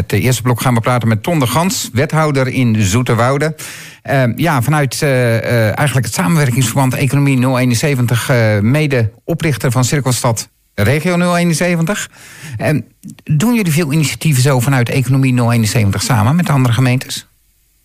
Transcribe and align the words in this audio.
het 0.00 0.12
eerste 0.12 0.42
blok 0.42 0.60
gaan 0.60 0.74
we 0.74 0.80
praten 0.80 1.08
met 1.08 1.22
Ton 1.22 1.38
de 1.38 1.46
Gans, 1.46 1.90
wethouder 1.92 2.48
in 2.48 2.82
Zoeterwoude. 2.82 3.54
Uh, 4.10 4.22
ja, 4.36 4.62
vanuit 4.62 5.00
uh, 5.02 5.78
eigenlijk 5.78 6.06
het 6.06 6.14
samenwerkingsverband 6.14 6.94
Economie 6.94 7.38
071, 7.56 8.30
mede 8.60 9.10
oprichter 9.24 9.70
van 9.70 9.84
Cirkelstad 9.84 10.48
Regio 10.74 11.34
071. 11.34 12.10
En 12.56 12.84
doen 13.24 13.54
jullie 13.54 13.72
veel 13.72 13.92
initiatieven 13.92 14.42
zo 14.42 14.60
vanuit 14.60 14.88
Economie 14.88 15.50
071 15.50 16.02
samen 16.02 16.36
met 16.36 16.50
andere 16.50 16.74
gemeentes? 16.74 17.26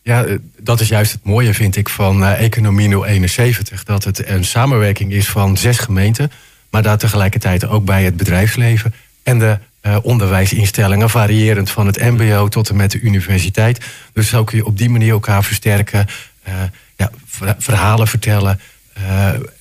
Ja, 0.02 0.25
dat 0.59 0.79
is 0.79 0.88
juist 0.88 1.11
het 1.11 1.23
mooie, 1.23 1.54
vind 1.54 1.75
ik, 1.75 1.89
van 1.89 2.25
Economie 2.25 3.05
071. 3.05 3.84
Dat 3.84 4.04
het 4.04 4.27
een 4.27 4.45
samenwerking 4.45 5.11
is 5.11 5.29
van 5.29 5.57
zes 5.57 5.77
gemeenten, 5.77 6.32
maar 6.70 6.82
daar 6.82 6.97
tegelijkertijd 6.97 7.68
ook 7.68 7.86
bij 7.86 8.04
het 8.04 8.18
bedrijfsleven 8.18 8.93
en 9.23 9.39
de 9.39 9.57
uh, 9.86 9.97
onderwijsinstellingen, 10.02 11.09
variërend 11.09 11.70
van 11.70 11.85
het 11.85 12.02
MBO 12.02 12.47
tot 12.47 12.70
en 12.70 12.75
met 12.75 12.91
de 12.91 12.99
universiteit. 12.99 13.85
Dus 14.13 14.30
zo 14.30 14.43
kun 14.43 14.57
je 14.57 14.66
op 14.66 14.77
die 14.77 14.89
manier 14.89 15.12
elkaar 15.12 15.43
versterken, 15.43 16.07
uh, 16.48 16.53
ja, 16.95 17.12
verhalen 17.57 18.07
vertellen, 18.07 18.59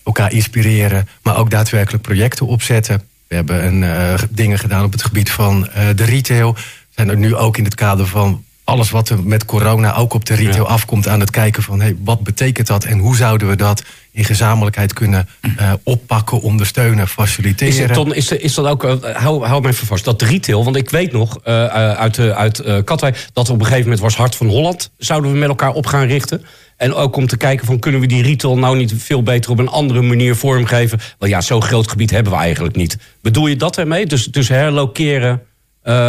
elkaar 0.02 0.32
inspireren, 0.32 1.08
maar 1.22 1.36
ook 1.36 1.50
daadwerkelijk 1.50 2.02
projecten 2.02 2.46
opzetten. 2.46 3.02
We 3.28 3.34
hebben 3.34 3.66
een, 3.66 4.18
dingen 4.30 4.58
gedaan 4.58 4.84
op 4.84 4.92
het 4.92 5.02
gebied 5.02 5.30
van 5.30 5.68
de 5.94 6.04
retail. 6.04 6.56
Zijn 6.90 7.08
er 7.08 7.16
nu 7.16 7.34
ook 7.34 7.56
in 7.56 7.64
het 7.64 7.74
kader 7.74 8.06
van 8.06 8.43
alles 8.64 8.90
wat 8.90 9.08
er 9.08 9.22
met 9.22 9.44
corona 9.44 9.94
ook 9.94 10.14
op 10.14 10.24
de 10.24 10.34
retail 10.34 10.68
afkomt 10.68 11.08
aan 11.08 11.20
het 11.20 11.30
kijken 11.30 11.62
van 11.62 11.80
hey, 11.80 11.96
wat 11.98 12.20
betekent 12.20 12.66
dat 12.66 12.84
en 12.84 12.98
hoe 12.98 13.16
zouden 13.16 13.48
we 13.48 13.56
dat 13.56 13.82
in 14.10 14.24
gezamenlijkheid 14.24 14.92
kunnen 14.92 15.28
uh, 15.42 15.72
oppakken, 15.82 16.40
ondersteunen, 16.40 17.08
faciliteren. 17.08 17.74
Is, 17.74 17.78
het, 17.78 18.16
is, 18.16 18.30
is 18.30 18.54
dat 18.54 18.66
ook, 18.66 18.84
uh, 18.84 18.92
hou, 19.12 19.46
hou 19.46 19.62
me 19.62 19.68
even 19.68 19.86
vast, 19.86 20.04
dat 20.04 20.22
retail, 20.22 20.64
want 20.64 20.76
ik 20.76 20.90
weet 20.90 21.12
nog 21.12 21.38
uh, 21.44 21.66
uit, 21.66 22.18
uit 22.18 22.84
Katwijk 22.84 23.26
dat 23.32 23.48
op 23.48 23.58
een 23.58 23.64
gegeven 23.64 23.82
moment 23.82 24.00
was 24.00 24.16
Hart 24.16 24.36
van 24.36 24.46
Holland, 24.46 24.90
zouden 24.98 25.32
we 25.32 25.38
met 25.38 25.48
elkaar 25.48 25.72
op 25.72 25.86
gaan 25.86 26.06
richten. 26.06 26.44
En 26.76 26.94
ook 26.94 27.16
om 27.16 27.26
te 27.26 27.36
kijken 27.36 27.66
van 27.66 27.78
kunnen 27.78 28.00
we 28.00 28.06
die 28.06 28.22
retail 28.22 28.58
nou 28.58 28.76
niet 28.76 28.94
veel 28.96 29.22
beter 29.22 29.50
op 29.50 29.58
een 29.58 29.68
andere 29.68 30.02
manier 30.02 30.36
vormgeven. 30.36 31.00
Wel 31.18 31.28
ja, 31.28 31.40
zo'n 31.40 31.62
groot 31.62 31.88
gebied 31.88 32.10
hebben 32.10 32.32
we 32.32 32.38
eigenlijk 32.38 32.76
niet. 32.76 32.98
Bedoel 33.22 33.46
je 33.46 33.56
dat 33.56 33.78
ermee? 33.78 34.06
Dus, 34.06 34.26
dus 34.26 34.48
herlokeren 34.48 35.42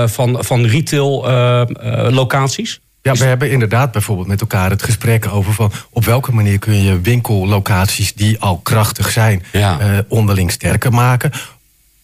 van, 0.06 0.44
van 0.44 0.66
retail 0.66 1.30
uh, 1.30 1.62
uh, 1.84 2.08
locaties? 2.10 2.80
Ja, 3.02 3.14
we 3.14 3.26
hebben 3.26 3.52
inderdaad 3.52 3.92
bijvoorbeeld 3.92 4.28
met 4.28 4.42
elkaar 4.42 4.70
het 4.70 4.84
gesprek 4.84 5.28
over 5.28 5.54
van 5.54 5.72
op 5.90 6.06
welke 6.06 6.32
manier 6.32 6.60
kun 6.60 6.84
je 6.84 7.02
winkellocaties 7.02 8.14
die 8.14 8.40
al 8.40 8.58
krachtig 8.58 9.12
zijn, 9.12 9.44
ja. 9.52 10.04
onderling 10.08 10.52
sterker 10.52 10.94
maken. 10.94 11.32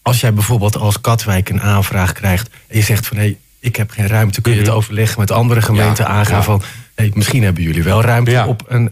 Als 0.01 0.21
jij 0.21 0.33
bijvoorbeeld 0.33 0.77
als 0.77 1.01
Katwijk 1.01 1.49
een 1.49 1.61
aanvraag 1.61 2.13
krijgt 2.13 2.49
en 2.67 2.77
je 2.77 2.83
zegt 2.83 3.07
van 3.07 3.17
hé, 3.17 3.23
hey, 3.23 3.37
ik 3.59 3.75
heb 3.75 3.91
geen 3.91 4.07
ruimte, 4.07 4.41
kun 4.41 4.51
je 4.51 4.57
het 4.57 4.67
mhm. 4.67 4.75
overleggen 4.75 5.19
met 5.19 5.31
andere 5.31 5.61
gemeenten 5.61 6.05
ja, 6.05 6.09
aangaan 6.09 6.37
ja. 6.37 6.43
van 6.43 6.61
hey, 6.95 7.11
misschien 7.13 7.43
hebben 7.43 7.63
jullie 7.63 7.83
wel 7.83 8.01
ruimte 8.01 8.45
op 8.47 8.63
een 8.67 8.91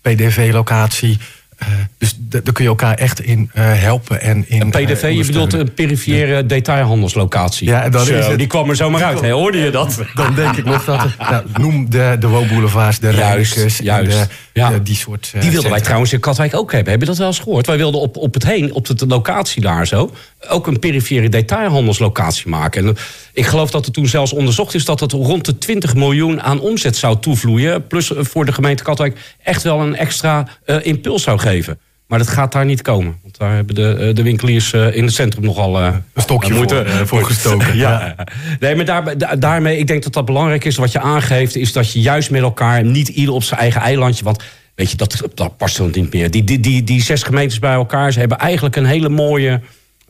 PDV-locatie. 0.00 1.18
Uh, 1.62 1.68
dus 1.98 2.16
daar 2.18 2.52
kun 2.52 2.64
je 2.64 2.70
elkaar 2.70 2.94
echt 2.94 3.20
in 3.20 3.50
uh, 3.54 3.64
helpen. 3.72 4.20
En 4.20 4.44
in, 4.48 4.60
een 4.60 4.70
PDV, 4.70 5.02
uh, 5.02 5.16
je 5.16 5.24
bedoelt 5.24 5.52
een 5.52 5.74
perifere 5.74 6.34
ja. 6.34 6.42
detailhandelslocatie. 6.42 7.68
Ja, 7.68 7.92
Zo, 7.92 7.98
is 7.98 8.26
het, 8.26 8.38
die 8.38 8.46
kwam 8.46 8.70
er 8.70 8.76
zomaar 8.76 9.04
uit. 9.04 9.30
Hoorde 9.30 9.58
je 9.58 9.70
dat? 9.70 9.98
Dan 10.14 10.34
denk 10.34 10.56
ik 10.56 10.64
nog 10.64 10.84
dat 10.84 11.06
nou, 11.30 11.44
noem 11.60 11.90
de, 11.90 12.16
de 12.20 12.28
woonboulevards, 12.28 12.98
de 12.98 13.10
Rijkers. 13.10 13.78
Juist. 13.78 14.10
De, 14.10 14.26
ja. 14.52 14.78
die 14.82 14.96
soort. 14.96 15.32
die 15.40 15.50
wilden 15.50 15.70
wij 15.70 15.80
trouwens 15.80 16.12
in 16.12 16.20
Katwijk 16.20 16.54
ook 16.54 16.72
hebben. 16.72 16.92
Heb 16.92 17.00
je 17.00 17.06
dat 17.06 17.18
wel 17.18 17.26
eens 17.26 17.38
gehoord? 17.38 17.66
Wij 17.66 17.76
wilden 17.76 18.00
op, 18.00 18.16
op 18.16 18.34
het 18.34 18.44
heen, 18.44 18.72
op 18.74 18.86
de 18.98 19.06
locatie 19.06 19.62
daar 19.62 19.86
zo, 19.86 20.14
ook 20.48 20.66
een 20.66 20.78
perifere 20.78 21.28
detailhandelslocatie 21.28 22.48
maken. 22.48 22.86
En 22.86 22.96
ik 23.32 23.46
geloof 23.46 23.70
dat 23.70 23.86
er 23.86 23.92
toen 23.92 24.06
zelfs 24.06 24.32
onderzocht 24.32 24.74
is 24.74 24.84
dat 24.84 25.00
het 25.00 25.12
rond 25.12 25.44
de 25.44 25.58
20 25.58 25.94
miljoen 25.94 26.42
aan 26.42 26.60
omzet 26.60 26.96
zou 26.96 27.18
toevloeien. 27.20 27.86
Plus 27.86 28.12
voor 28.14 28.44
de 28.44 28.52
gemeente 28.52 28.82
Katwijk 28.82 29.18
echt 29.42 29.62
wel 29.62 29.80
een 29.80 29.96
extra 29.96 30.48
impuls 30.82 31.22
zou 31.22 31.38
geven. 31.38 31.78
Maar 32.10 32.18
dat 32.18 32.28
gaat 32.28 32.52
daar 32.52 32.64
niet 32.64 32.82
komen. 32.82 33.18
Want 33.22 33.38
daar 33.38 33.54
hebben 33.54 33.74
de, 33.74 34.10
de 34.14 34.22
winkeliers 34.22 34.72
in 34.72 35.04
het 35.04 35.12
centrum 35.14 35.44
nogal... 35.44 35.82
Een 35.82 36.02
stokje 36.14 36.54
voor, 36.54 36.86
voor 37.06 37.24
gestoken. 37.24 37.76
ja. 37.86 38.14
Nee, 38.60 38.76
maar 38.76 38.84
daar, 38.84 39.38
daarmee, 39.38 39.78
ik 39.78 39.86
denk 39.86 40.02
dat 40.02 40.12
dat 40.12 40.24
belangrijk 40.24 40.64
is. 40.64 40.76
Wat 40.76 40.92
je 40.92 41.00
aangeeft, 41.00 41.56
is 41.56 41.72
dat 41.72 41.92
je 41.92 42.00
juist 42.00 42.30
met 42.30 42.42
elkaar... 42.42 42.84
niet 42.84 43.08
ieder 43.08 43.34
op 43.34 43.42
zijn 43.42 43.60
eigen 43.60 43.80
eilandje... 43.80 44.24
want 44.24 44.42
weet 44.74 44.90
je, 44.90 44.96
dat, 44.96 45.22
dat 45.34 45.56
past 45.56 45.78
er 45.78 45.88
niet 45.92 46.12
meer. 46.12 46.30
Die, 46.30 46.44
die, 46.44 46.60
die, 46.60 46.84
die 46.84 47.02
zes 47.02 47.22
gemeentes 47.22 47.58
bij 47.58 47.74
elkaar... 47.74 48.12
ze 48.12 48.18
hebben 48.18 48.38
eigenlijk 48.38 48.76
een 48.76 48.86
hele 48.86 49.08
mooie... 49.08 49.60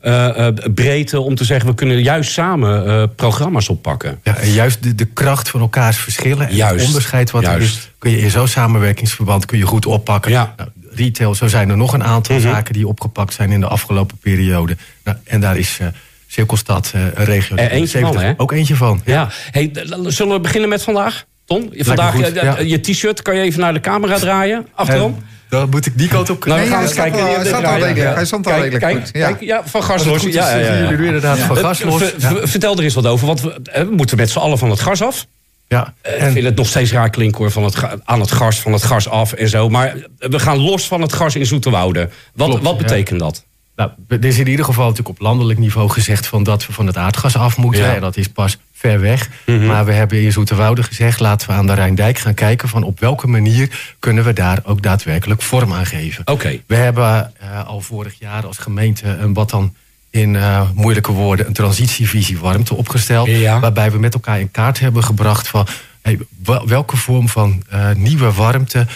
Uh, 0.03 0.47
breedte 0.73 1.19
om 1.19 1.35
te 1.35 1.43
zeggen... 1.43 1.69
we 1.69 1.75
kunnen 1.75 2.01
juist 2.01 2.31
samen 2.31 2.87
uh, 2.87 3.03
programma's 3.15 3.69
oppakken. 3.69 4.19
Ja, 4.23 4.37
en 4.37 4.51
juist 4.51 4.83
de, 4.83 4.95
de 4.95 5.05
kracht 5.05 5.49
van 5.49 5.59
elkaars 5.59 5.97
verschillen... 5.97 6.47
en 6.47 6.55
juist, 6.55 6.75
het 6.75 6.85
onderscheid 6.85 7.31
wat 7.31 7.41
juist. 7.41 7.57
er 7.57 7.63
is... 7.63 7.91
kun 7.97 8.11
je 8.11 8.17
in 8.17 8.31
zo'n 8.31 8.47
samenwerkingsverband 8.47 9.45
kun 9.45 9.57
je 9.57 9.65
goed 9.65 9.85
oppakken. 9.85 10.31
Ja. 10.31 10.53
Nou, 10.57 10.69
retail, 10.91 11.35
zo 11.35 11.47
zijn 11.47 11.69
er 11.69 11.77
nog 11.77 11.93
een 11.93 12.03
aantal 12.03 12.35
mm 12.35 12.41
-hmm. 12.41 12.51
zaken... 12.51 12.73
die 12.73 12.87
opgepakt 12.87 13.33
zijn 13.33 13.51
in 13.51 13.59
de 13.59 13.67
afgelopen 13.67 14.17
periode. 14.17 14.77
Nou, 15.03 15.17
en 15.23 15.41
daar 15.41 15.57
is... 15.57 15.77
Uh, 15.81 15.87
Cirkelstad, 16.27 16.93
uh, 16.95 17.07
regio. 17.13 17.55
Eentje 17.55 17.87
70, 17.87 18.13
van, 18.13 18.23
hè? 18.23 18.33
Ook 18.37 18.51
eentje 18.51 18.75
van. 18.75 19.01
Ja. 19.05 19.13
ja. 19.13 19.29
Hey, 19.51 19.71
zullen 20.05 20.33
we 20.33 20.39
beginnen 20.39 20.69
met 20.69 20.83
vandaag? 20.83 21.25
Ton, 21.45 21.73
vandaag 21.77 22.13
goed, 22.13 22.31
ja. 22.33 22.59
je 22.59 22.79
t-shirt 22.79 23.21
kan 23.21 23.35
je 23.35 23.41
even 23.41 23.59
naar 23.59 23.73
de 23.73 23.79
camera 23.79 24.17
draaien. 24.17 24.67
Achterom. 24.73 25.17
Dan 25.51 25.69
moet 25.69 25.85
ik 25.85 25.97
die 25.97 26.07
kant 26.07 26.29
op 26.29 26.39
kunnen. 26.39 26.59
Nou, 26.59 26.69
we 26.69 26.75
gaan 26.75 26.85
eens 26.85 26.93
kijken. 26.93 27.25
Hij 27.25 27.45
stond 27.45 27.65
al 27.65 27.73
redelijk, 27.73 28.15
hij 28.15 28.25
stond 28.25 28.47
al 28.47 28.53
redelijk 28.53 28.79
kijk, 28.79 28.95
goed. 28.97 29.11
Kijk, 29.11 29.41
ja. 29.41 29.61
van 29.65 29.83
gas 29.83 30.05
los. 30.05 30.21
Ja, 30.23 30.57
ja, 30.57 30.73
ja, 30.73 30.89
jullie 30.89 31.05
inderdaad 31.05 31.39
van 31.39 31.57
gas 31.57 31.83
los. 31.83 32.01
Vertel 32.43 32.77
er 32.77 32.83
eens 32.83 32.93
wat 32.93 33.05
over, 33.05 33.27
want 33.27 33.41
we, 33.41 33.61
we 33.63 33.87
moeten 33.91 34.17
met 34.17 34.29
z'n 34.29 34.39
allen 34.39 34.57
van 34.57 34.69
het 34.69 34.79
gas 34.79 35.01
af. 35.01 35.25
Ja, 35.67 35.93
en... 36.01 36.27
Ik 36.27 36.31
vind 36.31 36.45
het 36.45 36.55
nog 36.55 36.67
steeds 36.67 36.91
raar 36.91 37.09
klinken 37.09 37.37
hoor, 37.37 37.51
van 37.51 37.63
het, 37.63 37.75
aan 38.03 38.19
het 38.19 38.31
gas, 38.31 38.59
van 38.59 38.73
het 38.73 38.83
gas 38.83 39.09
af 39.09 39.33
en 39.33 39.49
zo. 39.49 39.69
Maar 39.69 39.95
we 40.17 40.39
gaan 40.39 40.57
los 40.57 40.87
van 40.87 41.01
het 41.01 41.13
gas 41.13 41.35
in 41.35 41.45
Zoeterwoude. 41.45 42.09
Wat, 42.33 42.47
Klopt, 42.47 42.63
wat 42.63 42.77
betekent 42.77 43.19
ja. 43.19 43.25
dat? 43.25 43.45
Nou, 43.75 43.91
er 44.07 44.25
is 44.25 44.37
in 44.37 44.47
ieder 44.47 44.65
geval 44.65 44.83
natuurlijk 44.83 45.19
op 45.19 45.25
landelijk 45.25 45.59
niveau 45.59 45.89
gezegd... 45.89 46.27
Van 46.27 46.43
dat 46.43 46.67
we 46.67 46.73
van 46.73 46.87
het 46.87 46.97
aardgas 46.97 47.37
af 47.37 47.57
moeten. 47.57 47.83
Ja. 47.83 47.95
En 47.95 48.01
dat 48.01 48.17
is 48.17 48.27
pas 48.27 48.57
ver 48.81 48.99
weg. 48.99 49.29
Mm 49.45 49.57
-hmm. 49.57 49.65
Maar 49.65 49.85
we 49.85 49.91
hebben 49.91 50.21
in 50.21 50.31
Zoeterwoude 50.31 50.83
gezegd... 50.83 51.19
laten 51.19 51.47
we 51.47 51.53
aan 51.53 51.67
de 51.67 51.73
Rijndijk 51.73 52.19
gaan 52.19 52.33
kijken... 52.33 52.69
van 52.69 52.83
op 52.83 52.99
welke 52.99 53.27
manier 53.27 53.95
kunnen 53.99 54.23
we 54.23 54.33
daar 54.33 54.59
ook 54.63 54.81
daadwerkelijk 54.81 55.41
vorm 55.41 55.73
aan 55.73 55.85
geven. 55.85 56.27
Okay. 56.27 56.63
We 56.67 56.75
hebben 56.75 57.33
uh, 57.43 57.67
al 57.67 57.81
vorig 57.81 58.13
jaar 58.19 58.45
als 58.45 58.57
gemeente... 58.57 59.07
een 59.07 59.33
wat 59.33 59.49
dan 59.49 59.73
in 60.09 60.33
uh, 60.33 60.69
moeilijke 60.73 61.11
woorden... 61.11 61.47
een 61.47 61.53
transitievisie 61.53 62.39
warmte 62.39 62.75
opgesteld... 62.75 63.27
Ja. 63.27 63.59
waarbij 63.59 63.91
we 63.91 63.99
met 63.99 64.13
elkaar 64.13 64.39
in 64.39 64.51
kaart 64.51 64.79
hebben 64.79 65.03
gebracht... 65.03 65.47
van 65.47 65.67
hey, 66.01 66.19
welke 66.65 66.97
vorm 66.97 67.29
van 67.29 67.63
uh, 67.73 67.91
nieuwe 67.95 68.31
warmte... 68.31 68.87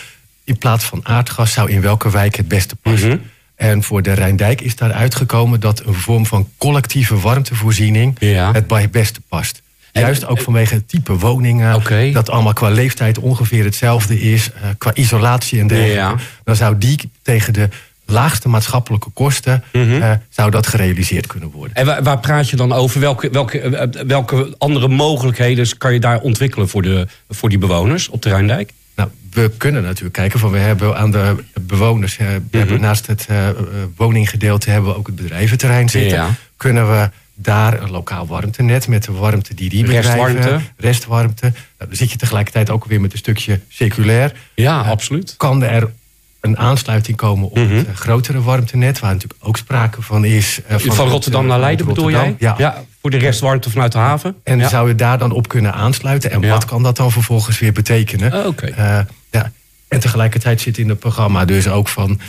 in 0.44 0.58
plaats 0.58 0.86
van 0.86 1.00
aardgas 1.04 1.52
zou 1.52 1.72
in 1.72 1.82
welke 1.82 2.12
wijk 2.12 2.36
het 2.36 2.48
beste 2.48 2.76
passen. 2.76 3.10
Mm 3.10 3.16
-hmm. 3.16 3.34
En 3.56 3.84
voor 3.84 4.02
de 4.02 4.14
Rijndijk 4.14 4.62
is 4.62 4.76
daar 4.76 4.92
uitgekomen 4.92 5.60
dat 5.60 5.86
een 5.86 5.94
vorm 5.94 6.26
van 6.26 6.50
collectieve 6.58 7.20
warmtevoorziening 7.20 8.16
ja. 8.20 8.52
het 8.52 8.68
bij 8.68 8.82
het 8.82 8.92
beste 8.92 9.22
past. 9.28 9.62
Juist 10.02 10.28
ook 10.28 10.40
vanwege 10.40 10.74
het 10.74 10.90
type 10.90 11.14
woningen, 11.14 11.76
okay. 11.76 12.12
dat 12.12 12.30
allemaal 12.30 12.54
qua 12.54 12.70
leeftijd 12.70 13.20
ongeveer 13.20 13.64
hetzelfde 13.64 14.20
is, 14.20 14.50
uh, 14.50 14.70
qua 14.78 14.94
isolatie 14.94 15.60
en 15.60 15.68
dergelijke. 15.68 16.00
Ja. 16.00 16.16
Dan 16.44 16.56
zou 16.56 16.78
die 16.78 17.12
tegen 17.22 17.54
de 17.54 17.70
laagste 18.06 18.50
maatschappelijke 18.50 19.10
kosten 19.10 19.64
mm 19.72 19.82
-hmm. 19.82 20.02
uh, 20.02 20.12
zou 20.30 20.52
dat 20.52 20.68
gerealiseerd 20.68 21.28
kunnen 21.28 21.52
worden. 21.52 21.76
En 21.76 21.86
waar, 21.86 22.04
waar 22.04 22.20
praat 22.20 22.50
je 22.50 22.56
dan 22.56 22.74
over? 22.74 23.00
Welke, 23.00 23.30
welke, 23.30 23.88
welke 24.08 24.56
andere 24.58 24.88
mogelijkheden 24.88 25.78
kan 25.78 25.94
je 25.94 26.00
daar 26.00 26.20
ontwikkelen 26.20 26.70
voor, 26.70 26.82
de, 26.82 27.08
voor 27.30 27.50
die 27.50 27.58
bewoners 27.58 28.10
op 28.10 28.22
de 28.22 28.30
Rijndijk? 28.30 28.72
Nou, 28.96 29.10
we 29.32 29.52
kunnen 29.58 29.84
natuurlijk 29.84 30.14
kijken 30.14 30.40
van 30.40 30.52
we 30.52 30.58
hebben 30.58 30.98
aan 30.98 31.12
de 31.12 31.36
bewoners, 31.62 32.18
we 32.18 32.24
mm 32.24 32.30
-hmm. 32.30 32.60
hebben 32.60 32.82
naast 32.82 33.08
het 33.08 33.28
uh, 33.32 33.50
woninggedeelte 33.96 34.70
hebben 34.70 34.92
we 34.92 34.98
ook 34.98 35.08
het 35.08 35.16
bedrijventerrein 35.16 35.90
zitten. 35.90 36.18
Ja. 36.18 36.30
Kunnen 36.58 36.90
we 36.90 37.10
daar 37.36 37.82
een 37.82 37.92
lokaal 37.92 38.28
warmtenet 38.28 38.88
met 38.88 39.04
de 39.04 39.12
warmte 39.12 39.54
die 39.54 39.70
die 39.70 39.84
bedrijven... 39.84 40.12
Restwarmte. 40.12 40.66
Restwarmte. 40.78 41.42
Nou, 41.42 41.54
dan 41.78 41.96
zit 41.96 42.12
je 42.12 42.18
tegelijkertijd 42.18 42.70
ook 42.70 42.86
weer 42.86 43.02
met 43.02 43.12
een 43.12 43.18
stukje 43.18 43.60
circulair. 43.70 44.34
Ja, 44.54 44.82
uh, 44.82 44.90
absoluut. 44.90 45.34
Kan 45.38 45.64
er 45.64 45.92
een 46.40 46.58
aansluiting 46.58 47.18
komen 47.18 47.50
op 47.50 47.58
mm 47.58 47.68
-hmm. 47.68 47.78
het 47.78 47.88
uh, 47.88 47.96
grotere 47.96 48.42
warmtenet... 48.42 49.00
waar 49.00 49.14
natuurlijk 49.14 49.46
ook 49.46 49.58
sprake 49.58 50.02
van 50.02 50.26
is... 50.26 50.60
Uh, 50.72 50.78
van, 50.78 50.96
van 50.96 51.08
Rotterdam 51.08 51.42
het, 51.42 51.50
naar 51.50 51.60
Leiden 51.60 51.86
bedoel 51.86 52.10
jij? 52.10 52.36
Ja. 52.40 52.56
ja. 52.58 52.84
Voor 53.02 53.10
de 53.10 53.18
restwarmte 53.18 53.70
vanuit 53.70 53.92
de 53.92 53.98
haven? 53.98 54.36
En 54.44 54.60
ja. 54.60 54.70
zou 54.70 54.88
je 54.88 54.96
daar 54.96 55.18
dan 55.18 55.32
op 55.32 55.48
kunnen 55.48 55.74
aansluiten? 55.74 56.32
En 56.32 56.42
ja. 56.42 56.50
wat 56.50 56.66
kan 56.66 56.84
dat 56.84 56.98
dan 56.98 57.12
vervolgens 57.12 57.60
weer 57.60 57.74
betekenen? 57.74 58.48
Okay. 58.48 59.06
ja. 59.32 59.52
En 59.88 60.00
tegelijkertijd 60.00 60.62
zit 60.62 60.78
in 60.78 60.90
het 60.90 61.00
programma 61.00 61.46
dus 61.46 61.68
ook 61.68 61.88
van... 61.88 62.20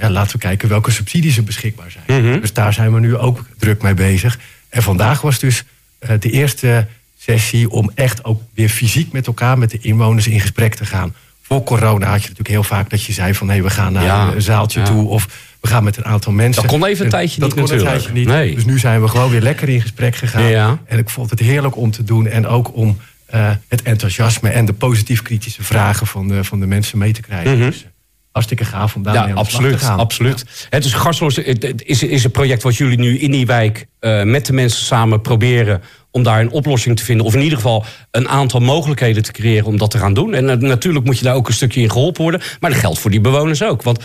ja, 0.00 0.10
laten 0.10 0.32
we 0.32 0.38
kijken 0.38 0.68
welke 0.68 0.90
subsidies 0.90 1.36
er 1.36 1.44
beschikbaar 1.44 1.90
zijn. 1.90 2.22
Mm 2.22 2.30
-hmm. 2.30 2.40
Dus 2.40 2.52
daar 2.52 2.72
zijn 2.72 2.94
we 2.94 3.00
nu 3.00 3.16
ook 3.16 3.46
druk 3.58 3.82
mee 3.82 3.94
bezig... 3.94 4.38
En 4.68 4.82
vandaag 4.82 5.20
was 5.20 5.38
dus 5.38 5.64
uh, 6.00 6.10
de 6.18 6.30
eerste 6.30 6.86
sessie 7.18 7.70
om 7.70 7.90
echt 7.94 8.24
ook 8.24 8.42
weer 8.54 8.68
fysiek 8.68 9.12
met 9.12 9.26
elkaar, 9.26 9.58
met 9.58 9.70
de 9.70 9.78
inwoners 9.80 10.26
in 10.26 10.40
gesprek 10.40 10.74
te 10.74 10.84
gaan. 10.84 11.14
voor 11.42 11.62
corona 11.62 12.06
had 12.06 12.22
je 12.22 12.28
natuurlijk 12.28 12.48
heel 12.48 12.62
vaak 12.62 12.90
dat 12.90 13.02
je 13.02 13.12
zei 13.12 13.34
van... 13.34 13.50
hé, 13.50 13.62
we 13.62 13.70
gaan 13.70 13.92
naar 13.92 14.04
Ja, 14.04 14.32
een 14.34 14.42
zaaltje 14.42 14.80
ja. 14.80 14.86
toe 14.86 15.08
of 15.08 15.28
we 15.60 15.68
gaan 15.68 15.84
met 15.84 15.96
een 15.96 16.04
aantal 16.04 16.32
mensen. 16.32 16.62
Dat 16.62 16.70
kon 16.70 16.84
even 16.84 16.98
een 16.98 17.04
En 17.04 17.18
tijdje 17.18 17.40
dat 17.40 17.54
niet 17.54 17.64
kon 17.64 17.78
een 17.78 17.84
tijdje 17.84 18.12
niet. 18.12 18.26
Nee. 18.26 18.54
Dus 18.54 18.64
nu 18.64 18.78
zijn 18.78 19.02
we 19.02 19.08
gewoon 19.08 19.30
weer 19.30 19.40
lekker 19.40 19.68
in 19.68 19.80
gesprek 19.80 20.16
gegaan. 20.16 20.80
En 20.86 20.98
ik 20.98 21.10
vond 21.10 21.30
het 21.30 21.40
heerlijk 21.40 21.76
om 21.76 21.90
te 21.90 22.04
doen. 22.04 22.26
En 22.26 22.46
ook 22.46 22.76
om 22.76 22.98
eh, 23.26 23.50
het 23.68 23.82
enthousiasme 23.82 24.48
en 24.48 24.64
de 24.64 24.72
positief-kritische 24.72 25.62
vragen 25.62 26.06
van 26.06 26.28
de, 26.28 26.44
van 26.44 26.60
de 26.60 26.66
mensen 26.66 26.98
mee 26.98 27.12
te 27.12 27.20
krijgen. 27.20 27.58
Dus, 27.58 27.82
eh, 27.82 27.88
hartstikke 28.32 28.64
gaaf 28.64 28.94
om 28.94 29.02
daarmee 29.02 29.22
Ja, 29.22 29.30
aan 29.30 29.36
absoluut. 29.36 29.72
te 29.72 29.78
gaan. 29.78 29.98
absoluut. 29.98 30.44
Het 30.70 30.84
is 30.84 30.92
gasloos. 30.92 31.36
Het 31.36 31.82
is, 31.84 32.02
is 32.02 32.24
een 32.24 32.30
project 32.30 32.62
wat 32.62 32.76
jullie 32.76 32.98
nu 32.98 33.18
in 33.18 33.30
die 33.30 33.46
wijk 33.46 33.86
eh, 33.98 34.22
met 34.22 34.46
de 34.46 34.52
mensen 34.52 34.84
samen 34.84 35.20
proberen 35.20 35.82
om 36.10 36.22
daar 36.22 36.40
een 36.40 36.50
oplossing 36.50 36.96
te 36.96 37.04
vinden. 37.04 37.26
Of 37.26 37.34
in 37.34 37.40
ieder 37.40 37.56
geval 37.56 37.84
een 38.10 38.28
aantal 38.28 38.60
mogelijkheden 38.60 39.22
te 39.22 39.32
creëren 39.32 39.66
om 39.66 39.76
dat 39.76 39.90
te 39.90 39.98
gaan 39.98 40.14
doen. 40.14 40.34
En 40.34 40.58
natuurlijk 40.60 41.04
moet 41.04 41.18
je 41.18 41.24
daar 41.24 41.34
ook 41.34 41.48
een 41.48 41.54
stukje 41.54 41.80
in 41.80 41.90
geholpen 41.90 42.22
worden. 42.22 42.40
Maar 42.60 42.70
dat 42.70 42.78
geldt 42.78 42.98
voor 42.98 43.10
die 43.10 43.20
bewoners 43.20 43.62
ook. 43.62 43.82
Want 43.82 44.04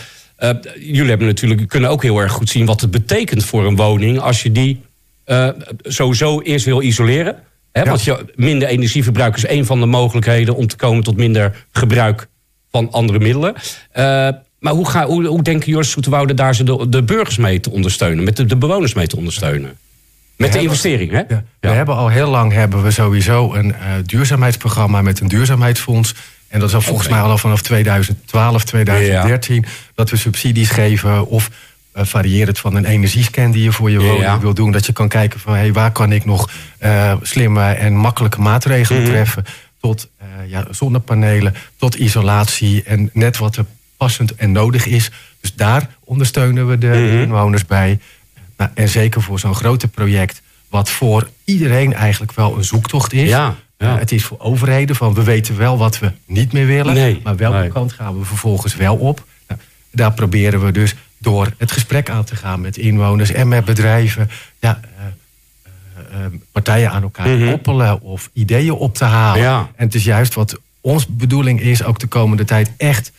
jullie 0.80 1.08
hebben 1.08 1.26
natuurlijk, 1.26 1.68
kunnen 1.68 1.90
ook 1.90 2.02
heel 2.02 2.18
erg 2.18 2.32
goed 2.32 2.48
zien 2.50 2.66
wat 2.66 2.80
het 2.80 2.90
betekent 2.90 3.44
voor 3.44 3.66
een 3.66 3.76
woning 3.76 4.18
als 4.18 4.42
je 4.42 4.52
die 4.52 4.82
sowieso 5.82 6.40
eerst 6.40 6.64
wil 6.64 6.82
isoleren. 6.82 7.36
Hè, 7.72 7.82
Ja. 7.82 7.88
Want 7.88 8.02
je, 8.02 8.32
minder 8.34 8.68
energieverbruik 8.68 9.36
is 9.36 9.48
een 9.48 9.66
van 9.66 9.80
de 9.80 9.86
mogelijkheden 9.86 10.56
om 10.56 10.66
te 10.66 10.76
komen 10.76 11.04
tot 11.04 11.16
minder 11.16 11.64
gebruik 11.72 12.28
van 12.70 12.90
andere 12.90 13.18
middelen. 13.18 13.54
Eh, 13.90 14.28
maar 14.58 14.72
hoe, 14.72 14.88
ga, 14.88 15.06
hoe, 15.06 15.26
hoe 15.26 15.42
denken 15.42 15.70
Joris 15.70 15.94
daar 16.34 16.54
ze 16.54 16.64
de, 16.64 16.88
de 16.88 17.02
burgers 17.02 17.36
mee 17.36 17.60
te 17.60 17.70
ondersteunen? 17.70 18.24
Met 18.24 18.36
de, 18.36 18.44
de 18.44 18.56
bewoners 18.56 18.94
mee 18.94 19.06
te 19.06 19.16
ondersteunen? 19.16 19.76
Met 20.36 20.52
de 20.52 20.60
investering, 20.60 21.10
hè? 21.10 21.22
Ja. 21.28 21.44
We 21.60 21.68
hebben 21.68 21.94
al 21.94 22.08
heel 22.08 22.30
lang 22.30 22.52
hebben 22.52 22.82
we 22.82 22.90
sowieso 22.90 23.54
een 23.54 23.74
eh, 23.74 23.80
duurzaamheidsprogramma 24.04 25.02
met 25.02 25.20
een 25.20 25.28
duurzaamheidsfonds. 25.28 26.14
En 26.48 26.60
dat 26.60 26.68
is 26.68 26.74
al 26.74 26.80
volgens 26.80 27.08
mij 27.08 27.20
al 27.20 27.38
vanaf 27.38 27.62
2012, 27.62 28.64
2013. 28.64 29.64
Dat 29.94 30.10
we 30.10 30.16
subsidies 30.16 30.70
geven 30.70 31.26
of 31.26 31.50
uh, 31.96 32.04
variërend 32.04 32.58
van 32.58 32.74
een 32.74 32.84
energiescan 32.84 33.50
die 33.50 33.62
je 33.62 33.72
voor 33.72 33.90
je 33.90 33.98
woning 34.00 34.20
Ja. 34.22 34.38
wil 34.40 34.54
doen. 34.54 34.72
Dat 34.72 34.86
je 34.86 34.92
kan 34.92 35.08
kijken 35.08 35.40
van 35.40 35.54
hey, 35.54 35.72
waar 35.72 35.92
kan 35.92 36.12
ik 36.12 36.24
nog 36.24 36.50
eh, 36.78 37.14
slimme 37.22 37.70
en 37.72 37.96
makkelijke 37.96 38.40
maatregelen 38.40 39.02
Mhm. 39.02 39.10
treffen. 39.10 39.44
Tot 39.80 40.08
eh, 40.18 40.26
ja, 40.50 40.66
zonnepanelen, 40.70 41.54
tot 41.76 41.94
isolatie 41.94 42.82
en 42.82 43.10
net 43.12 43.38
wat 43.38 43.56
er 43.56 43.64
passend 43.96 44.34
en 44.34 44.52
nodig 44.52 44.86
is. 44.86 45.10
Dus 45.40 45.54
daar 45.54 45.88
ondersteunen 46.04 46.68
we 46.68 46.78
de 46.78 46.86
Mhm. 46.86 47.22
inwoners 47.22 47.66
bij. 47.66 47.98
Nou, 48.56 48.70
en 48.74 48.88
zeker 48.88 49.22
voor 49.22 49.38
zo'n 49.38 49.54
grote 49.54 49.88
project, 49.88 50.42
wat 50.68 50.90
voor 50.90 51.28
iedereen 51.44 51.94
eigenlijk 51.94 52.32
wel 52.32 52.56
een 52.56 52.64
zoektocht 52.64 53.12
is. 53.12 53.28
Ja, 53.28 53.54
ja. 53.78 53.98
Het 53.98 54.12
is 54.12 54.24
voor 54.24 54.38
overheden 54.40 54.96
van 54.96 55.14
we 55.14 55.22
weten 55.22 55.56
wel 55.56 55.78
wat 55.78 55.98
we 55.98 56.12
niet 56.26 56.52
meer 56.52 56.66
willen. 56.66 56.94
Nee, 56.94 57.20
maar 57.24 57.36
welke 57.36 57.58
nee. 57.58 57.68
kant 57.68 57.92
gaan 57.92 58.18
we 58.18 58.24
vervolgens 58.24 58.76
wel 58.76 58.96
op? 58.96 59.24
Nou, 59.48 59.60
daar 59.90 60.12
proberen 60.12 60.64
we 60.64 60.72
dus 60.72 60.94
door 61.22 61.52
het 61.58 61.72
gesprek 61.72 62.10
aan 62.10 62.24
te 62.24 62.36
gaan 62.36 62.60
met 62.60 62.76
inwoners 62.76 63.30
en 63.32 63.48
met 63.48 63.64
bedrijven. 63.64 64.30
Ja, 64.60 64.80
eh, 64.82 65.04
eh, 66.18 66.24
eh, 66.24 66.32
partijen 66.52 66.90
aan 66.90 67.02
elkaar 67.02 67.28
Mhm. 67.28 67.50
koppelen 67.50 68.00
of 68.00 68.30
ideeën 68.32 68.72
op 68.72 68.94
te 68.94 69.04
halen. 69.04 69.42
Ja. 69.42 69.58
En 69.76 69.84
het 69.86 69.94
is 69.94 70.04
juist 70.04 70.34
wat 70.34 70.58
ons 70.80 71.06
bedoeling 71.06 71.60
is, 71.60 71.84
ook 71.84 71.98
de 71.98 72.06
komende 72.06 72.44
tijd 72.44 72.70
echt 72.76 73.12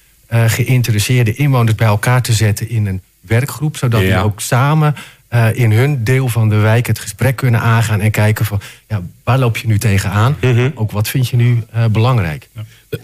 geïnteresseerde 0.48 1.34
inwoners 1.34 1.76
bij 1.76 1.88
elkaar 1.88 2.22
te 2.22 2.34
zetten 2.34 2.70
in 2.70 2.86
een 2.86 3.02
werkgroep. 3.22 3.78
Zodat 3.78 4.02
Ja. 4.02 4.08
die 4.08 4.24
ook 4.26 4.42
samen 4.42 4.96
eh, 5.34 5.46
in 5.54 5.72
hun 5.72 6.04
deel 6.04 6.28
van 6.28 6.50
de 6.50 6.56
wijk 6.56 6.88
het 6.88 7.00
gesprek 7.00 7.36
kunnen 7.36 7.60
aangaan 7.62 8.00
en 8.02 8.12
kijken 8.12 8.46
van 8.46 8.60
ja, 8.88 9.02
waar 9.24 9.38
loop 9.40 9.58
je 9.58 9.68
nu 9.68 9.78
tegenaan? 9.80 10.36
Mhm. 10.42 10.70
Ook 10.76 10.92
wat 10.92 11.08
vind 11.08 11.28
je 11.30 11.36
nu 11.38 11.64
eh, 11.72 11.86
belangrijk? 11.92 12.50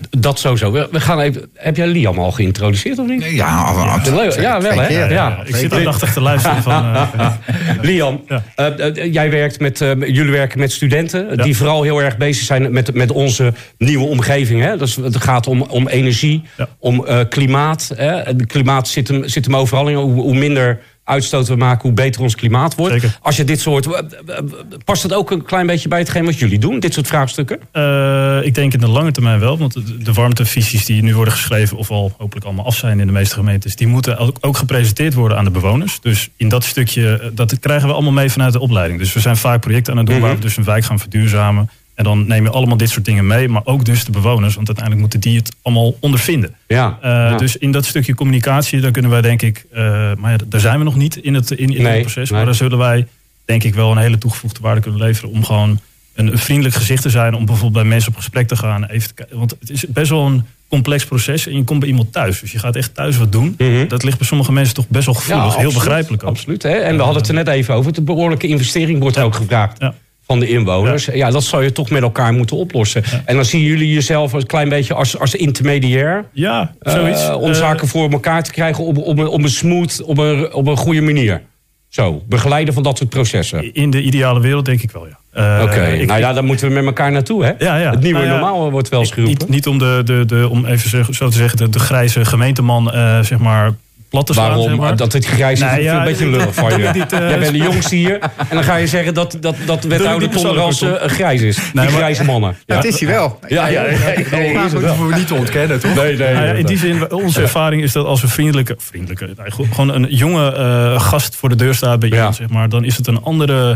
Dat 0.10 0.40
sowieso. 0.40 0.72
We, 0.72 0.88
we 0.92 1.00
gaan 1.00 1.20
even, 1.20 1.50
heb 1.56 1.76
jij 1.76 1.88
Liam 1.88 2.20
al 2.20 2.32
geïntroduceerd 2.32 3.00
of 3.00 3.08
niet? 3.08 3.24
Ja, 3.24 3.62
absoluut. 3.62 4.36
Ja, 4.36 4.62
wel 4.62 4.80
hè? 4.80 4.88
Ja. 5.08 5.42
Ik 5.46 5.56
zit 5.56 5.74
aandachtig 5.74 6.14
te 6.14 6.22
luisteren 6.22 6.64
van... 6.64 6.94
eh, 6.96 7.32
Liam, 7.82 8.22
Ja. 8.28 8.74
jij 9.12 9.32
werkt 9.32 9.60
met, 9.60 9.78
jullie 10.00 10.32
werken 10.32 10.60
met 10.60 10.72
studenten 10.72 11.28
Ja. 11.36 11.44
die 11.44 11.58
vooral 11.58 11.84
heel 11.84 12.02
erg 12.02 12.18
bezig 12.18 12.44
zijn 12.46 12.72
met, 12.72 12.94
met 12.94 13.12
onze 13.12 13.54
nieuwe 13.78 14.06
omgeving. 14.06 14.62
Hè? 14.62 14.78
Dus 14.78 14.96
het 14.96 15.16
gaat 15.18 15.48
om, 15.48 15.62
om 15.62 15.88
energie, 15.88 16.44
Ja. 16.58 16.68
om 16.80 17.06
eh, 17.06 17.20
klimaat. 17.30 17.92
Hè? 17.96 18.12
Het 18.22 18.46
klimaat 18.46 18.88
zit 18.88 19.08
hem, 19.08 19.28
zit 19.28 19.46
hem 19.46 19.56
overal 19.56 19.88
in. 19.88 19.96
Hoe, 19.96 20.22
hoe 20.22 20.36
minder 20.38 20.80
uitstoot 21.10 21.48
we 21.48 21.56
maken, 21.56 21.82
hoe 21.82 21.94
beter 21.94 22.22
ons 22.22 22.36
klimaat 22.36 22.76
wordt. 22.76 22.94
Zeker. 22.94 23.18
Als 23.22 23.36
je 23.36 23.44
dit 23.44 23.60
soort. 23.60 23.86
eh, 23.86 24.00
eh, 24.28 24.44
Past 24.86 25.04
het 25.04 25.14
ook 25.14 25.32
een 25.32 25.44
klein 25.44 25.68
beetje 25.68 25.88
bij 25.90 26.00
hetgeen 26.00 26.26
wat 26.26 26.40
jullie 26.40 26.60
doen, 26.60 26.80
dit 26.80 26.94
soort 26.94 27.08
vraagstukken? 27.08 27.60
Eh, 27.72 28.40
ik 28.44 28.56
denk 28.56 28.74
in 28.74 28.80
de 28.80 28.88
lange 28.88 29.12
termijn 29.12 29.40
wel. 29.40 29.58
Want 29.58 29.74
de, 29.74 29.98
de 29.98 30.14
warmtevisies 30.14 30.86
die 30.86 31.04
nu 31.04 31.16
worden 31.16 31.34
geschreven... 31.34 31.78
of 31.78 31.92
al 31.92 32.12
hopelijk 32.18 32.46
allemaal 32.46 32.66
af 32.66 32.76
zijn 32.76 33.00
in 33.00 33.08
de 33.08 33.14
meeste 33.14 33.36
gemeentes... 33.36 33.76
die 33.76 33.88
moeten 33.88 34.18
ook, 34.18 34.38
ook 34.42 34.58
gepresenteerd 34.58 35.14
worden 35.14 35.38
aan 35.38 35.44
de 35.44 35.52
bewoners. 35.52 36.00
Dus 36.02 36.30
in 36.38 36.50
dat 36.50 36.64
stukje, 36.64 37.18
eh, 37.18 37.28
dat 37.34 37.60
krijgen 37.60 37.88
we 37.88 37.94
allemaal 37.94 38.12
mee 38.12 38.30
vanuit 38.30 38.54
de 38.54 38.60
opleiding. 38.60 39.00
Dus 39.00 39.14
we 39.14 39.20
zijn 39.20 39.38
vaak 39.38 39.62
projecten 39.62 39.94
aan 39.94 40.00
het 40.00 40.08
doen... 40.08 40.18
Mhm. 40.18 40.26
waar 40.26 40.36
we 40.36 40.42
dus 40.42 40.58
een 40.58 40.64
wijk 40.64 40.84
gaan 40.86 41.00
verduurzamen. 41.00 41.70
En 42.00 42.06
dan 42.06 42.28
neem 42.28 42.44
je 42.44 42.50
allemaal 42.50 42.78
dit 42.78 42.90
soort 42.90 43.06
dingen 43.06 43.28
mee. 43.28 43.50
Maar 43.50 43.62
ook 43.66 43.86
dus 43.86 44.06
de 44.06 44.12
bewoners. 44.12 44.56
Want 44.56 44.68
uiteindelijk 44.68 45.00
moeten 45.00 45.20
die 45.30 45.38
het 45.40 45.56
allemaal 45.62 45.96
ondervinden. 46.00 46.56
Ja. 46.68 46.98
Eh, 47.02 47.10
ja. 47.10 47.38
Dus 47.38 47.58
in 47.58 47.72
dat 47.72 47.86
stukje 47.86 48.16
communicatie, 48.16 48.82
daar 48.82 48.92
kunnen 48.92 49.12
wij 49.12 49.22
denk 49.22 49.42
ik... 49.42 49.66
eh, 49.72 49.82
maar 50.18 50.32
ja, 50.32 50.38
daar 50.46 50.60
zijn 50.60 50.78
we 50.78 50.84
nog 50.84 50.96
niet 50.96 51.16
in 51.16 51.34
het, 51.34 51.52
in, 51.52 51.58
in 51.76 51.84
Nee, 51.84 51.92
het 51.94 52.02
proces. 52.02 52.30
nee. 52.30 52.38
Maar 52.38 52.46
daar 52.46 52.56
zullen 52.56 52.78
wij 52.78 53.08
denk 53.46 53.64
ik 53.64 53.76
wel 53.76 53.92
een 53.92 53.98
hele 53.98 54.18
toegevoegde 54.18 54.60
waarde 54.62 54.82
kunnen 54.82 55.02
leveren... 55.02 55.30
om 55.30 55.44
gewoon 55.46 55.80
een, 56.14 56.28
een 56.32 56.38
vriendelijk 56.38 56.76
gezicht 56.76 57.02
te 57.02 57.10
zijn... 57.10 57.34
om 57.34 57.46
bijvoorbeeld 57.46 57.74
bij 57.82 57.92
mensen 57.92 58.12
op 58.12 58.18
gesprek 58.18 58.48
te 58.48 58.56
gaan. 58.56 58.86
Even 58.86 59.16
te. 59.16 59.28
Want 59.32 59.56
het 59.60 59.70
is 59.70 59.86
best 59.88 60.10
wel 60.10 60.26
een 60.26 60.44
complex 60.70 61.06
proces 61.06 61.48
en 61.48 61.56
je 61.56 61.64
komt 61.64 61.80
bij 61.80 61.90
iemand 61.90 62.12
thuis. 62.14 62.40
Dus 62.40 62.52
je 62.52 62.60
gaat 62.60 62.76
echt 62.76 62.94
thuis 62.96 63.18
wat 63.18 63.32
doen. 63.32 63.56
Mhm. 63.58 63.88
Dat 63.88 64.04
ligt 64.04 64.18
bij 64.18 64.28
sommige 64.28 64.52
mensen 64.52 64.76
toch 64.76 64.88
best 64.88 65.06
wel 65.06 65.16
gevoelig. 65.16 65.44
heel 65.44 65.52
absoluut, 65.54 65.74
begrijpelijk 65.74 66.24
ook. 66.24 66.30
Absoluut. 66.30 66.64
Hè? 66.64 66.70
En 66.74 66.96
we 66.96 67.02
hadden 67.02 67.20
het 67.22 67.28
er 67.28 67.36
net 67.36 67.48
even 67.48 67.74
over. 67.76 67.94
De 67.94 68.02
behoorlijke 68.02 68.48
investering 68.48 69.00
wordt 69.00 69.18
ook 69.18 69.36
gevraagd. 69.36 69.80
Ja. 69.80 69.94
Van 70.30 70.40
de 70.40 70.48
inwoners. 70.48 71.06
Ja. 71.06 71.32
dat 71.32 71.44
zou 71.44 71.64
je 71.64 71.72
toch 71.72 71.90
met 71.90 72.02
elkaar 72.02 72.34
moeten 72.34 72.58
oplossen. 72.58 73.04
En 73.26 73.36
dan 73.36 73.46
zien 73.46 73.62
jullie 73.62 73.94
jezelf 73.94 74.34
een 74.34 74.46
klein 74.46 74.70
beetje 74.70 74.94
als, 74.94 75.20
als 75.20 75.36
intermediair. 75.36 76.26
Ja, 76.34 76.74
eh, 76.80 76.94
zoiets. 76.94 77.30
om 77.30 77.50
Eh, 77.50 77.56
zaken 77.56 77.88
voor 77.88 78.12
elkaar 78.12 78.44
te 78.44 78.52
krijgen 78.52 78.84
op, 78.84 78.98
op, 78.98 79.18
een, 79.18 79.28
op 79.28 79.44
een 79.44 79.50
smooth, 79.50 80.04
op 80.04 80.18
een, 80.18 80.54
op 80.54 80.68
een 80.68 80.78
goede 80.78 81.02
manier. 81.02 81.42
Zo, 81.88 82.24
begeleiden 82.28 82.74
van 82.74 82.84
dat 82.84 82.98
soort 82.98 83.10
processen. 83.10 83.74
in 83.74 83.90
de 83.90 84.02
ideale 84.02 84.40
wereld 84.40 84.66
denk 84.66 84.82
ik 84.82 84.92
wel, 84.92 85.08
ja. 85.08 85.20
Eh, 85.58 85.64
Oké, 85.64 86.06
nou 86.06 86.20
ja, 86.20 86.34
daar 86.34 86.44
moeten 86.44 86.68
we 86.68 86.74
met 86.74 86.86
elkaar 86.86 87.12
naartoe, 87.12 87.46
hè? 87.46 87.52
Ja, 87.58 87.78
ja. 87.78 87.92
Het 87.92 88.02
nieuwe 88.02 88.20
Nou 88.20 88.32
normaal 88.32 88.72
wordt 88.72 88.90
wel 88.90 89.00
eens. 89.00 89.16
Niet, 89.16 89.50
niet 89.50 89.68
om, 89.68 89.78
de, 89.78 90.02
de, 90.06 90.26
de, 90.26 90.48
om 90.50 90.66
even 90.66 91.16
zo 91.16 91.30
te 91.30 91.38
zeggen, 91.38 91.58
de, 91.58 91.70
de 91.70 91.80
grijze 91.80 92.26
gemeenteman 92.26 92.92
zeg 93.24 93.38
maar, 93.38 93.72
plat 94.10 94.26
te 94.26 94.34
slaan. 94.34 94.48
Waarom? 94.48 94.68
zeg 94.68 94.76
maar. 94.78 94.96
Dat 94.96 95.14
het 95.14 95.26
grijs 95.26 95.60
is, 95.62 95.72
Nee, 95.72 95.84
ja, 95.84 95.98
een 96.00 96.04
beetje 96.04 96.28
lullig 96.28 96.54
van 96.56 96.78
je. 96.82 96.90
niet, 96.94 97.14
eh, 97.14 97.20
Jij 97.20 97.40
bent 97.40 97.52
de 97.52 97.58
jongste 97.58 97.96
hier. 97.96 98.20
En 98.20 98.48
dan 98.50 98.64
ga 98.64 98.76
je 98.76 98.88
zeggen 98.88 99.14
dat, 99.14 99.38
dat, 99.40 99.56
dat 99.66 99.84
wethouder 99.84 100.30
persoonlijk, 100.30 100.82
uh, 100.82 101.10
grijs 101.10 101.42
is. 101.42 101.56
Die 101.56 101.66
maar- 101.74 101.88
grijze 101.88 102.24
mannen. 102.24 102.58
Ja, 102.66 102.76
het 102.76 102.86
is 102.86 103.00
hij 103.00 103.10
wel. 103.10 103.40
Ja, 103.48 103.68
ja, 103.68 103.86
ja. 103.86 104.68
dat 104.70 104.72
hoeven 104.72 105.08
we 105.08 105.16
niet 105.16 105.28
te 105.28 105.34
ontkennen, 105.34 105.80
toch? 105.80 105.96
Nee, 105.96 106.18
nee. 106.18 106.34
Nou 106.34 106.46
ja, 106.46 106.54
in 106.54 106.66
die 106.66 106.78
zin, 106.78 107.12
onze 107.12 107.42
ervaring 107.42 107.82
is 107.84 107.92
dat 107.92 108.06
als 108.06 108.24
een 108.24 108.30
vriendelijke, 108.30 108.76
vriendelijke 108.78 109.30
gewoon 109.70 109.94
een 109.94 110.08
jonge 110.10 110.52
eh, 110.54 111.02
gast 111.02 111.36
voor 111.36 111.50
de 111.50 111.56
deur 111.56 111.76
staat 111.76 112.00
bij 112.00 112.10
Ja. 112.10 112.16
iemand, 112.16 112.36
zeg 112.36 112.50
maar, 112.50 112.70
dan 112.70 112.84
is 112.84 112.98
het 112.98 113.08
een 113.08 113.22
andere, 113.24 113.70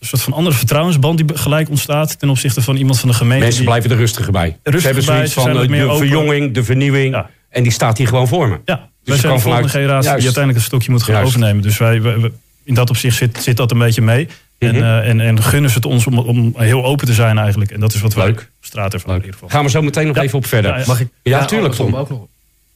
een 0.00 0.06
soort 0.06 0.22
van 0.22 0.32
andere 0.32 0.56
vertrouwensband 0.56 1.16
die 1.26 1.36
gelijk 1.38 1.68
ontstaat 1.68 2.18
ten 2.18 2.28
opzichte 2.28 2.62
van 2.62 2.76
iemand 2.76 3.00
van 3.00 3.08
de 3.08 3.14
gemeente. 3.14 3.38
Mensen 3.44 3.60
die- 3.60 3.68
blijven 3.70 3.90
er 3.90 3.96
rustiger 3.96 4.32
bij. 4.32 4.56
Rustig 4.62 4.80
ze 4.80 4.86
hebben 4.86 5.04
bij, 5.04 5.14
zoiets 5.14 5.32
ze 5.32 5.40
van 5.40 5.50
eh, 5.50 5.78
de 5.78 5.84
open. 5.84 5.96
verjonging, 5.96 6.54
de 6.54 6.64
vernieuwing. 6.64 7.14
Ja. 7.14 7.30
En 7.50 7.62
die 7.62 7.72
staat 7.72 7.98
hier 7.98 8.06
gewoon 8.08 8.28
voor 8.28 8.48
me. 8.48 8.58
Ja, 8.64 8.74
je 8.74 8.97
wij 9.08 9.18
zijn 9.18 9.34
de 9.34 9.40
volgende 9.40 9.68
vanuit- 9.68 9.70
generatie 9.70 10.08
Juist. 10.08 10.16
die 10.16 10.24
uiteindelijk 10.24 10.56
het 10.56 10.66
stokje 10.66 10.90
moet 10.90 11.02
gaan 11.02 11.14
Juist. 11.14 11.28
overnemen. 11.28 11.62
Dus 11.62 11.78
wij, 11.78 12.02
wij- 12.02 12.20
wij- 12.20 12.32
in 12.64 12.74
dat 12.74 12.90
opzicht 12.90 13.16
zit, 13.16 13.38
zit 13.42 13.56
dat 13.56 13.70
een 13.70 13.78
beetje 13.78 14.02
mee. 14.02 14.28
Mhm. 14.58 14.74
En, 14.74 14.82
eh, 14.82 15.08
en, 15.08 15.20
en 15.20 15.42
gunnen 15.42 15.70
ze 15.70 15.76
het 15.76 15.86
ons 15.86 16.06
om, 16.06 16.18
om 16.18 16.52
heel 16.56 16.84
open 16.84 17.06
te 17.06 17.12
zijn 17.12 17.38
eigenlijk. 17.38 17.70
En 17.70 17.80
dat 17.80 17.94
is 17.94 18.00
wat 18.00 18.14
wij 18.14 18.26
Leuk. 18.26 18.38
op 18.40 18.64
straat 18.64 18.92
ervan 18.94 19.10
in 19.10 19.16
ieder 19.16 19.32
geval. 19.32 19.48
Gaan 19.48 19.64
we 19.64 19.70
zo 19.70 19.82
meteen 19.82 20.06
nog 20.06 20.16
Ja. 20.16 20.22
even 20.22 20.38
op 20.38 20.46
verder. 20.46 20.78
Ja. 20.78 20.84
Mag 20.86 21.00
ik? 21.00 21.08
Ja, 21.22 21.44
tuurlijk, 21.44 21.52
andersom 21.52 21.90
Tom. 21.90 22.00
ook 22.00 22.08
nog. 22.10 22.26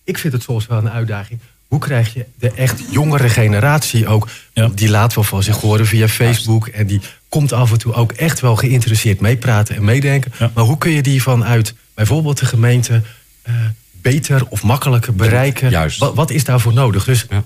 Ik 0.04 0.18
vind 0.18 0.32
het 0.32 0.42
soms 0.42 0.66
wel 0.66 0.78
een 0.78 0.90
uitdaging. 0.90 1.40
Hoe 1.68 1.80
krijg 1.80 2.14
je 2.14 2.24
de 2.38 2.50
echt 2.50 2.82
jongere 2.90 3.28
generatie 3.28 4.06
ook? 4.06 4.28
Ja. 4.52 4.68
Die 4.74 4.88
laat 4.90 5.14
wel 5.14 5.24
van 5.24 5.42
zich 5.42 5.56
horen 5.56 5.86
via 5.86 6.08
Facebook. 6.08 6.66
En 6.66 6.86
die 6.86 7.00
komt 7.28 7.52
af 7.52 7.72
en 7.72 7.78
toe 7.78 7.94
ook 7.94 8.12
echt 8.12 8.40
wel 8.40 8.56
geïnteresseerd 8.56 9.20
meepraten 9.20 9.76
en 9.76 9.84
meedenken. 9.84 10.32
Ja. 10.38 10.50
Maar 10.54 10.64
hoe 10.64 10.78
kun 10.78 10.90
je 10.90 11.02
die 11.02 11.22
vanuit 11.22 11.74
bijvoorbeeld 11.94 12.38
de 12.38 12.46
gemeente 12.46 13.02
eh, 13.42 13.54
beter 14.02 14.42
of 14.48 14.62
makkelijker 14.62 15.14
bereiken? 15.14 15.70
Juist. 15.70 15.98
Wat, 15.98 16.14
wat 16.14 16.30
is 16.30 16.44
daarvoor 16.44 16.72
nodig? 16.72 17.04
Dus 17.04 17.26
Ja. 17.30 17.36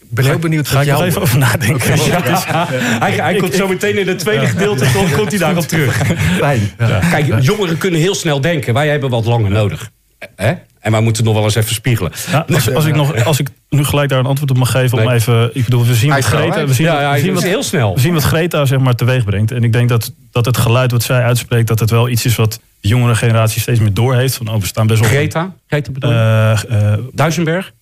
ik 0.00 0.08
ben 0.08 0.24
heel 0.24 0.38
benieuwd 0.38 0.68
Ga 0.68 0.72
wat 0.74 0.82
ik 0.82 0.88
jou... 0.88 1.04
even 1.04 1.20
over 1.22 1.38
nadenken. 1.38 1.96
Ja, 2.06 2.66
Hij, 3.00 3.12
hij 3.12 3.34
komt 3.36 3.54
zo 3.54 3.68
meteen 3.68 3.98
in 3.98 4.08
het 4.08 4.18
tweede 4.18 4.46
gedeelte, 4.46 4.84
toch 4.92 5.12
komt 5.12 5.30
hij 5.30 5.38
daarop 5.38 5.66
terug. 5.68 5.96
Fijn. 6.38 6.70
Ja. 6.78 6.98
Kijk, 7.10 7.42
jongeren 7.42 7.78
kunnen 7.78 8.00
heel 8.00 8.14
snel 8.14 8.40
denken. 8.40 8.74
Wij 8.74 8.88
hebben 8.88 9.10
wat 9.10 9.24
langer 9.24 9.50
nodig. 9.50 9.90
Hè? 10.36 10.52
En 10.82 10.92
wij 10.92 11.00
moeten 11.00 11.24
nog 11.24 11.34
wel 11.34 11.44
eens 11.44 11.54
even 11.54 11.74
spiegelen. 11.74 12.12
Ja, 12.30 12.46
als, 12.54 12.74
als, 12.74 12.84
ik 12.84 12.94
nog, 12.94 13.24
als 13.24 13.40
ik 13.40 13.48
nu 13.68 13.84
gelijk 13.84 14.08
daar 14.08 14.18
een 14.18 14.26
antwoord 14.26 14.50
op 14.50 14.56
mag 14.56 14.70
geven, 14.70 14.98
om 14.98 15.04
Nee. 15.04 15.14
even. 15.14 15.50
Ik 15.52 15.64
bedoel, 15.64 15.86
we 15.86 15.94
zien 15.94 16.10
wat 16.10 16.24
Greta. 16.24 16.66
We 16.66 16.74
zien, 16.74 16.86
Ja, 16.86 17.00
ja, 17.00 17.12
we 17.12 17.18
zien 17.18 17.26
dat 17.26 17.34
wat, 17.34 17.44
is 17.44 17.50
heel 17.50 17.62
snel. 17.62 17.94
we 17.94 18.00
zien 18.00 18.12
wat 18.12 18.22
Greta 18.22 18.64
zeg 18.64 18.78
maar, 18.78 18.94
teweeg 18.94 19.24
brengt. 19.24 19.50
En 19.50 19.64
ik 19.64 19.72
denk 19.72 19.88
dat, 19.88 20.12
dat 20.30 20.44
het 20.44 20.56
geluid 20.56 20.90
wat 20.90 21.02
zij 21.02 21.22
uitspreekt, 21.22 21.68
dat 21.68 21.80
het 21.80 21.90
wel 21.90 22.08
iets 22.08 22.24
is 22.24 22.36
wat 22.36 22.60
de 22.80 22.88
jongere 22.88 23.14
generatie 23.14 23.60
steeds 23.60 23.80
meer 23.80 23.94
doorheeft. 23.94 24.34
Van, 24.34 24.48
oh, 24.48 24.60
we 24.60 24.66
staan 24.66 24.86
best 24.86 25.00
wel. 25.00 25.08
Greta? 25.08 25.54
Greta 25.66 25.92
bedoel? 25.92 26.10
Eh, 26.10 26.92
eh, 26.92 26.98
Duisenberg? 27.12 27.72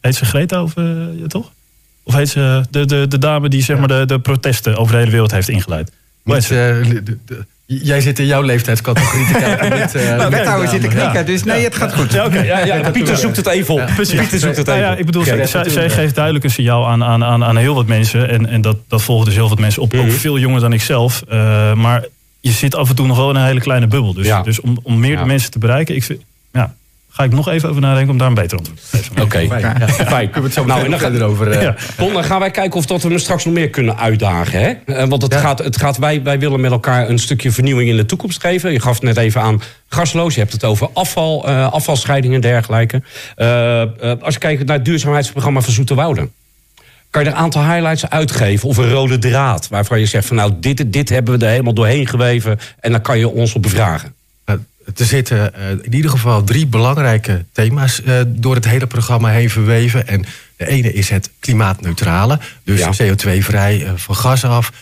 heet 0.00 0.16
ze 0.16 0.24
Greta 0.24 0.62
of 0.62 0.76
eh, 0.76 0.84
ja, 1.20 1.26
toch? 1.26 1.50
Of 2.02 2.14
heet 2.14 2.28
ze 2.28 2.64
de, 2.70 2.84
de, 2.84 3.08
de 3.08 3.18
dame 3.18 3.48
die 3.48 3.62
zeg 3.62 3.78
maar, 3.78 3.88
de, 3.88 4.06
de 4.06 4.18
protesten 4.18 4.76
over 4.76 4.92
de 4.92 4.98
hele 4.98 5.10
wereld 5.10 5.30
heeft 5.30 5.48
ingeleid? 5.48 5.92
Niet, 6.24 6.42
eh, 6.42 6.48
de- 6.48 7.02
de- 7.26 7.44
jij 7.66 8.00
zit 8.00 8.18
in 8.18 8.26
jouw 8.26 8.42
leeftijdscategorie 8.42 9.26
te 9.26 9.32
kijken. 9.32 9.80
niet, 9.80 9.94
eh, 9.94 10.08
Nou, 10.16 10.30
de 10.30 10.36
wethouder 10.36 10.68
zit 10.68 10.80
te 10.80 10.88
dame. 10.88 11.00
knikken, 11.00 11.26
dus 11.26 11.44
nee, 11.44 11.64
het 11.64 11.76
gaat 11.76 11.94
goed. 11.94 12.12
Ja, 12.12 12.24
oké. 12.24 12.40
Ja, 12.40 12.58
ja, 12.64 12.90
Pieter 12.90 13.16
zoekt 13.16 13.36
het 13.36 13.46
even 13.46 13.74
op. 13.74 13.86
Pieter 13.96 14.06
zoekt 14.38 14.56
het 14.56 14.68
even 14.68 14.92
op. 14.92 14.98
ik 14.98 15.06
bedoel, 15.06 15.24
zij, 15.24 15.90
geeft 15.90 16.14
duidelijk 16.14 16.44
een 16.44 16.50
signaal 16.50 16.86
aan, 16.88 17.04
aan, 17.04 17.24
aan, 17.24 17.44
aan 17.44 17.56
heel 17.56 17.74
wat 17.74 17.86
mensen. 17.86 18.28
En, 18.28 18.46
en 18.46 18.60
dat, 18.60 18.76
dat 18.88 19.02
volgen 19.02 19.24
dus 19.26 19.34
heel 19.34 19.48
wat 19.48 19.58
mensen 19.58 19.82
op. 19.82 19.92
Mhm. 19.92 20.02
Ook 20.04 20.10
veel 20.10 20.38
jonger 20.38 20.60
dan 20.60 20.72
ik 20.72 20.82
zelf. 20.82 21.22
Eh, 21.28 21.72
maar 21.74 22.04
je 22.40 22.50
zit 22.50 22.74
af 22.74 22.88
en 22.88 22.94
toe 22.96 23.06
nog 23.06 23.16
wel 23.16 23.30
in 23.30 23.36
een 23.36 23.44
hele 23.46 23.60
kleine 23.60 23.86
bubbel. 23.86 24.14
Dus, 24.14 24.26
Ja. 24.26 24.42
dus 24.42 24.60
om, 24.60 24.78
om 24.82 25.00
meer 25.00 25.18
Ja. 25.18 25.24
mensen 25.24 25.50
te 25.50 25.58
bereiken, 25.58 25.94
ik 25.94 26.04
vind, 26.04 26.20
ga 27.16 27.24
ik 27.24 27.32
nog 27.32 27.48
even 27.48 27.68
over 27.68 27.80
nadenken 27.80 28.10
om 28.12 28.18
daar 28.18 28.28
een 28.28 28.34
beter 28.34 28.58
antwoord 28.58 28.80
te 28.90 28.96
geven. 28.96 29.22
Oké, 29.22 29.46
Fijn. 29.48 29.88
fijn. 29.88 30.30
Kunnen 30.30 30.34
we 30.34 30.40
het 30.40 30.52
zo 30.52 30.64
Nou, 30.64 30.84
en 30.84 30.90
dan 30.90 30.98
gaan- 31.00 31.22
over... 31.22 31.50
eh, 31.50 31.62
Ja. 31.62 31.74
Dan 31.96 32.24
gaan 32.24 32.40
wij 32.40 32.50
kijken 32.50 32.78
of 32.78 32.86
dat 32.86 33.02
we 33.02 33.08
hem 33.08 33.18
straks 33.18 33.44
nog 33.44 33.54
meer 33.54 33.70
kunnen 33.70 33.98
uitdagen. 33.98 34.60
Hè? 34.60 34.68
Eh, 34.94 35.08
Want 35.08 35.22
het 35.22 35.32
Ja. 35.32 35.38
gaat, 35.40 35.58
het 35.58 35.76
gaat, 35.76 35.98
wij, 35.98 36.22
wij 36.22 36.38
willen 36.38 36.60
met 36.60 36.70
elkaar 36.70 37.08
een 37.08 37.18
stukje 37.18 37.50
vernieuwing 37.50 37.90
in 37.90 37.96
de 37.96 38.06
toekomst 38.06 38.40
geven. 38.40 38.72
Je 38.72 38.80
gaf 38.80 38.94
het 38.94 39.02
net 39.02 39.16
even 39.16 39.40
aan 39.40 39.62
gasloos. 39.88 40.34
Je 40.34 40.40
hebt 40.40 40.52
het 40.52 40.64
over 40.64 40.88
afval, 40.92 41.48
eh, 41.48 41.72
afvalscheiding 41.72 42.34
en 42.34 42.40
dergelijke. 42.40 43.02
Eh, 43.36 43.82
eh, 43.82 43.88
als 44.20 44.34
je 44.34 44.40
kijkt 44.40 44.66
naar 44.66 44.76
het 44.76 44.84
duurzaamheidsprogramma 44.84 45.60
van 45.60 45.72
Zoeterwoude. 45.72 46.28
Kan 47.10 47.22
je 47.24 47.28
er 47.30 47.34
een 47.36 47.42
aantal 47.42 47.62
highlights 47.64 48.08
uitgeven? 48.10 48.68
Of 48.68 48.76
een 48.76 48.90
rode 48.90 49.18
draad? 49.18 49.68
Waarvan 49.68 49.98
je 50.00 50.06
zegt 50.06 50.26
van 50.26 50.36
nou, 50.36 50.52
dit, 50.60 50.92
dit 50.92 51.08
hebben 51.08 51.38
we 51.38 51.44
er 51.44 51.50
helemaal 51.50 51.74
doorheen 51.74 52.06
geweven. 52.06 52.58
En 52.80 52.90
dan 52.92 53.00
kan 53.00 53.18
je 53.18 53.28
ons 53.28 53.54
op 53.54 53.62
bevragen. 53.62 54.14
Nou, 54.84 54.96
Er 54.98 55.04
zitten 55.06 55.54
eh, 55.54 55.70
in 55.70 55.94
ieder 55.94 56.10
geval 56.10 56.44
drie 56.44 56.66
belangrijke 56.66 57.44
thema's 57.52 58.02
eh, 58.02 58.20
door 58.26 58.54
het 58.54 58.64
hele 58.64 58.86
programma 58.86 59.28
heen 59.28 59.50
verweven. 59.50 60.06
En 60.08 60.24
de 60.56 60.66
ene 60.68 60.92
is 60.92 61.08
het 61.08 61.30
klimaatneutrale, 61.40 62.38
dus 62.64 62.78
Ja. 62.80 62.92
CO2-vrij, 63.02 63.84
eh, 63.86 63.92
van 63.96 64.16
gas 64.16 64.44
af, 64.44 64.72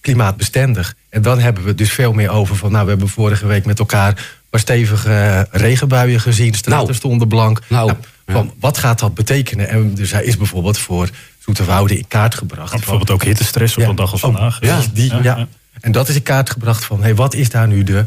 klimaatbestendig. 0.00 0.94
En 1.08 1.22
dan 1.22 1.38
hebben 1.38 1.62
we 1.62 1.68
het 1.68 1.78
dus 1.78 1.92
veel 1.92 2.12
meer 2.12 2.30
over 2.30 2.56
van, 2.56 2.70
nou, 2.72 2.84
we 2.84 2.90
hebben 2.90 3.08
vorige 3.08 3.46
week 3.46 3.64
met 3.64 3.78
elkaar 3.78 4.38
maar 4.50 4.60
stevige 4.60 5.46
regenbuien 5.50 6.20
gezien, 6.20 6.54
straten 6.54 6.84
Nou. 6.84 6.94
stonden 6.96 7.28
blank. 7.28 7.60
Nou, 7.68 7.92
van, 8.26 8.52
Wat 8.60 8.78
gaat 8.78 8.98
dat 8.98 9.14
betekenen? 9.14 9.68
En 9.68 9.94
dus 9.94 10.10
hij 10.12 10.24
is 10.24 10.36
bijvoorbeeld 10.36 10.78
voor 10.78 11.08
Zoeterwoude 11.38 11.96
in 11.98 12.04
kaart 12.08 12.34
gebracht. 12.34 12.68
van- 12.70 12.78
Bijvoorbeeld 12.78 13.10
ook 13.10 13.24
hittestress 13.24 13.76
op 13.76 13.82
Ja. 13.82 13.88
een 13.88 13.94
dag 13.96 14.12
als 14.12 14.22
Oh, 14.22 14.32
vandaag. 14.32 14.58
Ja, 14.60 14.80
die, 14.92 15.10
ja, 15.14 15.18
ja. 15.22 15.46
En 15.80 15.92
dat 15.92 16.08
is 16.08 16.14
in 16.14 16.22
kaart 16.22 16.50
gebracht 16.50 16.84
van 16.84 17.02
hey, 17.02 17.14
wat 17.14 17.34
is 17.34 17.48
daar 17.50 17.68
nu 17.68 17.82
de, 17.82 18.04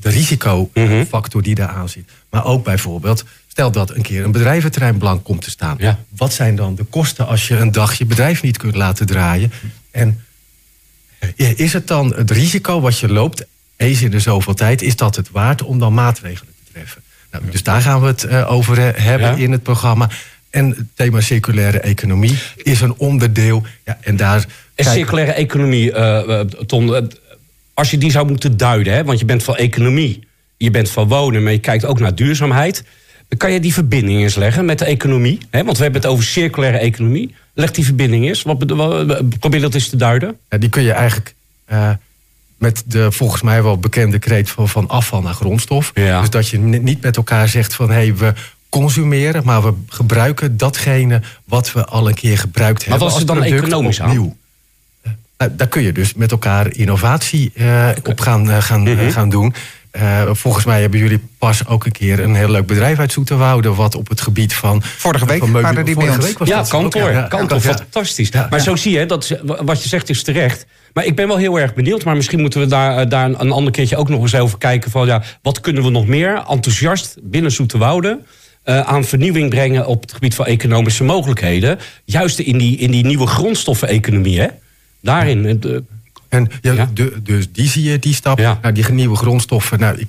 de 0.00 0.08
risicofactor 0.08 1.42
die 1.42 1.54
daar 1.54 1.68
aan 1.68 1.88
zit. 1.88 2.04
Maar 2.30 2.44
ook 2.44 2.64
bijvoorbeeld, 2.64 3.24
stel 3.46 3.70
dat 3.70 3.94
een 3.94 4.02
keer 4.02 4.24
een 4.24 4.32
bedrijventerrein 4.32 4.98
blank 4.98 5.24
komt 5.24 5.42
te 5.42 5.50
staan. 5.50 5.76
Ja. 5.78 5.98
Wat 6.08 6.32
zijn 6.32 6.56
dan 6.56 6.74
de 6.74 6.84
kosten 6.84 7.26
als 7.26 7.48
je 7.48 7.56
een 7.56 7.72
dag 7.72 7.94
je 7.94 8.04
bedrijf 8.04 8.42
niet 8.42 8.56
kunt 8.56 8.74
laten 8.74 9.06
draaien? 9.06 9.52
En 9.90 10.24
eh, 11.18 11.58
is 11.58 11.72
het 11.72 11.86
dan 11.86 12.14
het 12.14 12.30
risico 12.30 12.80
wat 12.80 12.98
je 12.98 13.08
loopt, 13.08 13.46
eens 13.76 14.02
in 14.02 14.10
de 14.10 14.20
zoveel 14.20 14.54
tijd, 14.54 14.82
is 14.82 14.96
dat 14.96 15.16
het 15.16 15.30
waard 15.30 15.62
om 15.62 15.78
dan 15.78 15.94
maatregelen 15.94 16.52
te 16.64 16.72
treffen? 16.72 17.02
Nou, 17.30 17.44
dus 17.50 17.62
daar 17.62 17.80
gaan 17.82 18.00
we 18.00 18.06
het 18.06 18.24
eh, 18.24 18.52
over 18.52 18.78
eh, 18.78 19.04
hebben 19.04 19.28
Ja. 19.30 19.36
in 19.36 19.52
het 19.52 19.62
programma. 19.62 20.10
En 20.50 20.68
het 20.68 20.86
thema 20.94 21.20
circulaire 21.20 21.80
economie 21.80 22.38
is 22.56 22.80
een 22.80 22.94
onderdeel. 22.96 23.66
Ja, 23.84 23.98
en 24.00 24.16
daar 24.16 24.46
En 24.74 24.84
circulaire 24.84 25.32
economie, 25.32 25.92
eh, 25.92 26.40
eh, 26.40 26.46
Ton, 26.46 26.94
eh, 26.94 27.02
als 27.76 27.90
je 27.90 27.98
die 27.98 28.10
zou 28.10 28.26
moeten 28.26 28.56
duiden, 28.56 28.92
hè, 28.92 29.04
want 29.04 29.18
je 29.18 29.24
bent 29.24 29.42
van 29.42 29.56
economie, 29.56 30.28
je 30.56 30.70
bent 30.70 30.90
van 30.90 31.08
wonen, 31.08 31.42
maar 31.42 31.52
je 31.52 31.58
kijkt 31.58 31.84
ook 31.84 32.00
naar 32.00 32.14
duurzaamheid. 32.14 32.84
Dan 33.28 33.38
kan 33.38 33.52
je 33.52 33.60
die 33.60 33.72
verbinding 33.72 34.20
eens 34.22 34.34
leggen 34.34 34.64
met 34.64 34.78
de 34.78 34.84
economie. 34.84 35.38
Hè? 35.50 35.64
Want 35.64 35.76
we 35.76 35.82
hebben 35.82 36.02
het 36.02 36.10
over 36.10 36.24
circulaire 36.24 36.78
economie. 36.78 37.34
Leg 37.54 37.70
die 37.70 37.84
verbinding 37.84 38.24
eens. 38.26 38.42
Wat, 38.42 38.64
wat- 38.70 39.38
probeer 39.38 39.60
dat 39.60 39.74
eens 39.74 39.88
te 39.88 39.96
duiden. 39.96 40.36
Ja, 40.50 40.58
die 40.58 40.68
kun 40.68 40.82
je 40.82 40.92
eigenlijk 40.92 41.34
eh, 41.64 41.90
met 42.58 42.82
de 42.86 43.12
volgens 43.12 43.42
mij 43.42 43.62
wel 43.62 43.78
bekende 43.78 44.18
kreet 44.18 44.50
van, 44.50 44.68
van 44.68 44.88
afval 44.88 45.22
naar 45.22 45.34
grondstof. 45.34 45.90
Ja. 45.94 46.20
Dus 46.20 46.30
dat 46.30 46.48
je 46.48 46.58
ni- 46.58 46.78
niet 46.78 47.00
met 47.02 47.16
elkaar 47.16 47.48
zegt 47.48 47.74
van 47.74 47.88
hé, 47.88 47.94
hey, 47.94 48.14
we 48.16 48.32
consumeren, 48.68 49.44
maar 49.44 49.62
we 49.62 49.72
gebruiken 49.88 50.56
datgene 50.56 51.20
wat 51.44 51.72
we 51.72 51.84
al 51.84 52.08
een 52.08 52.14
keer 52.14 52.38
gebruikt 52.38 52.84
hebben. 52.84 53.00
wat 53.00 53.08
er 53.08 53.14
als 53.14 53.24
dan 53.26 53.42
economisch 53.42 54.00
aan? 54.00 54.08
opnieuw. 54.08 54.26
Eh, 54.26 54.45
nou, 55.38 55.50
daar 55.56 55.68
kun 55.68 55.82
je 55.82 55.92
dus 55.92 56.14
met 56.14 56.30
elkaar 56.30 56.72
innovatie 56.74 57.52
eh, 57.54 57.88
op 58.08 58.20
gaan, 58.20 58.50
eh, 58.50 58.60
gaan, 58.62 58.80
Mhm. 58.82 58.98
eh, 58.98 59.12
gaan 59.12 59.28
doen. 59.28 59.54
Eh, 59.90 60.22
volgens 60.32 60.64
mij 60.64 60.80
hebben 60.80 61.00
jullie 61.00 61.20
pas 61.38 61.66
ook 61.66 61.84
een 61.84 61.92
keer 61.92 62.20
een 62.20 62.34
heel 62.34 62.50
leuk 62.50 62.66
bedrijf 62.66 62.98
uit 62.98 63.12
Zoeterwoude... 63.12 63.74
wat 63.74 63.94
op 63.94 64.08
het 64.08 64.20
gebied 64.20 64.54
van... 64.54 64.82
Vorige 64.82 65.26
week 65.26 65.38
van 65.38 65.50
meubel- 65.50 65.70
waren 65.70 65.84
die 65.84 65.94
vorige 65.94 66.20
week 66.20 66.38
was 66.38 66.48
Ja, 66.48 66.56
dat 66.56 66.64
ook, 66.74 66.80
kantoor. 66.80 67.10
ja. 67.10 67.22
Kantoor, 67.22 67.60
ja. 67.62 67.74
fantastisch. 67.74 68.28
Ja, 68.28 68.46
maar 68.50 68.58
ja. 68.58 68.64
zo 68.64 68.76
zie 68.76 68.98
je, 68.98 69.06
dat, 69.06 69.38
wat 69.44 69.82
je 69.82 69.88
zegt 69.88 70.08
is 70.08 70.22
terecht. 70.22 70.66
Maar 70.92 71.04
ik 71.04 71.16
ben 71.16 71.28
wel 71.28 71.36
heel 71.36 71.60
erg 71.60 71.74
benieuwd. 71.74 72.04
Maar 72.04 72.16
misschien 72.16 72.40
moeten 72.40 72.60
we 72.60 72.66
daar, 72.66 73.08
daar 73.08 73.24
een, 73.24 73.40
een 73.40 73.50
ander 73.50 73.72
keertje 73.72 73.96
ook 73.96 74.08
nog 74.08 74.22
eens 74.22 74.34
over 74.34 74.58
kijken. 74.58 74.90
Van, 74.90 75.06
ja, 75.06 75.22
wat 75.42 75.60
kunnen 75.60 75.82
we 75.82 75.90
nog 75.90 76.06
meer 76.06 76.34
enthousiast 76.48 77.16
binnen 77.22 77.50
Zoeterwoude... 77.52 78.18
eh 78.62 78.80
aan 78.80 79.04
vernieuwing 79.04 79.50
brengen 79.50 79.86
op 79.86 80.00
het 80.00 80.12
gebied 80.12 80.34
van 80.34 80.46
economische 80.46 81.04
mogelijkheden. 81.04 81.78
Juist 82.04 82.38
in 82.38 82.58
die, 82.58 82.76
in 82.76 82.90
die 82.90 83.04
nieuwe 83.06 83.26
grondstoffen-economie, 83.26 84.40
hè? 84.40 84.46
Daarin. 85.06 85.46
eh, 85.46 85.54
de- 85.60 85.84
En 86.28 86.50
ja, 86.60 86.72
Ja. 86.72 86.90
de- 86.94 87.22
dus 87.22 87.52
die 87.52 87.68
zie 87.68 87.82
je, 87.90 87.98
die 87.98 88.14
stap. 88.14 88.38
Ja. 88.38 88.58
Nou, 88.62 88.74
die 88.74 88.90
nieuwe 88.92 89.16
grondstoffen. 89.16 89.78
Nou, 89.78 89.98
ik, 89.98 90.06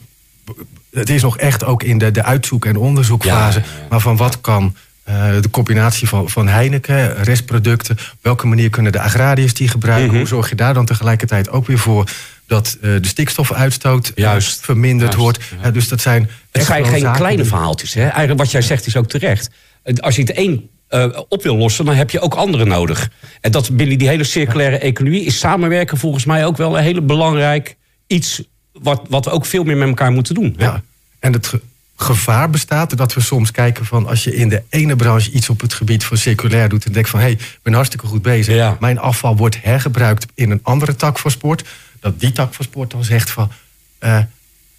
het 0.92 1.10
is 1.10 1.22
nog 1.22 1.38
echt 1.38 1.64
ook 1.64 1.84
in 1.84 1.98
de, 1.98 2.12
de 2.12 2.24
uitzoek- 2.24 2.66
en 2.66 2.78
onderzoekfase. 2.78 3.62
Maar 3.90 4.00
van 4.00 4.18
wat 4.18 4.42
kan 4.42 4.76
eh, 5.04 5.42
de 5.42 5.50
combinatie 5.50 6.08
van, 6.08 6.30
van 6.30 6.48
Heineken, 6.48 7.24
restproducten... 7.24 7.98
welke 8.22 8.48
manier 8.48 8.70
kunnen 8.70 8.92
de 8.92 9.00
agrariërs 9.02 9.54
die 9.54 9.68
gebruiken? 9.68 10.08
Mhm. 10.10 10.18
Hoe 10.18 10.28
zorg 10.28 10.50
je 10.50 10.56
daar 10.56 10.74
dan 10.74 10.86
tegelijkertijd 10.86 11.50
ook 11.50 11.68
weer 11.68 11.78
voor... 11.80 12.10
dat 12.48 12.78
eh, 12.82 12.92
de 13.02 13.08
stikstofuitstoot 13.08 14.08
eh, 14.08 14.24
Juist. 14.24 14.60
verminderd 14.66 15.02
Juist, 15.14 15.18
wordt? 15.18 15.40
ja. 15.64 15.72
Dus 15.72 15.88
dat 15.88 16.02
zijn 16.02 16.30
Het 16.52 16.64
zijn 16.64 16.86
geen 16.86 17.12
kleine 17.12 17.42
die- 17.42 17.52
verhaaltjes. 17.52 17.94
Hè? 17.94 18.02
Eigenlijk 18.02 18.40
wat 18.40 18.52
jij 18.52 18.62
zegt 18.62 18.88
is 18.88 18.96
ook 18.96 19.08
terecht. 19.10 19.50
Eh, 19.84 19.96
Als 19.96 20.16
je 20.16 20.22
het 20.22 20.32
één 20.32 20.70
eh, 20.88 21.20
op 21.30 21.44
wil 21.44 21.56
lossen, 21.58 21.86
dan 21.86 21.96
heb 21.96 22.10
je 22.10 22.20
ook 22.20 22.34
andere 22.34 22.66
nodig. 22.66 23.10
En 23.42 23.52
dat 23.52 23.76
binnen 23.78 23.98
die 23.98 24.08
hele 24.08 24.24
circulaire 24.24 24.78
economie 24.78 25.24
is 25.24 25.40
samenwerken 25.40 25.98
volgens 25.98 26.26
mij 26.26 26.46
ook 26.46 26.58
wel 26.58 26.78
een 26.78 26.84
hele 26.84 27.02
belangrijk 27.02 27.76
iets 28.08 28.42
wat, 28.72 29.02
wat 29.10 29.26
we 29.26 29.32
ook 29.32 29.46
veel 29.46 29.64
meer 29.64 29.78
met 29.78 29.88
elkaar 29.88 30.12
moeten 30.12 30.34
doen. 30.36 30.56
Ja. 30.58 30.82
En 31.20 31.34
het 31.34 31.48
ge- 31.48 31.62
gevaar 31.96 32.50
bestaat 32.50 32.98
dat 32.98 33.14
we 33.14 33.22
soms 33.22 33.52
kijken 33.52 33.86
van 33.86 34.08
als 34.08 34.24
je 34.24 34.36
in 34.36 34.50
de 34.50 34.64
ene 34.70 34.96
branche 34.96 35.32
iets 35.32 35.50
op 35.50 35.62
het 35.62 35.74
gebied 35.74 36.04
van 36.04 36.18
circulair 36.18 36.70
doet 36.70 36.86
en 36.86 36.92
denkt 36.92 37.10
van 37.10 37.20
hé, 37.20 37.28
ik 37.28 37.60
ben 37.64 37.74
hartstikke 37.74 38.08
goed 38.08 38.22
bezig. 38.22 38.56
Ja. 38.56 38.78
Mijn 38.80 39.00
afval 39.00 39.36
wordt 39.38 39.58
hergebruikt 39.62 40.26
in 40.34 40.52
een 40.52 40.60
andere 40.64 40.96
tak 40.96 41.20
van 41.20 41.32
sport. 41.32 41.64
Dat 42.00 42.20
die 42.20 42.32
tak 42.32 42.54
van 42.54 42.66
sport 42.66 42.92
dan 42.92 43.04
zegt 43.04 43.30
van 43.32 43.52
eh, 44.00 44.20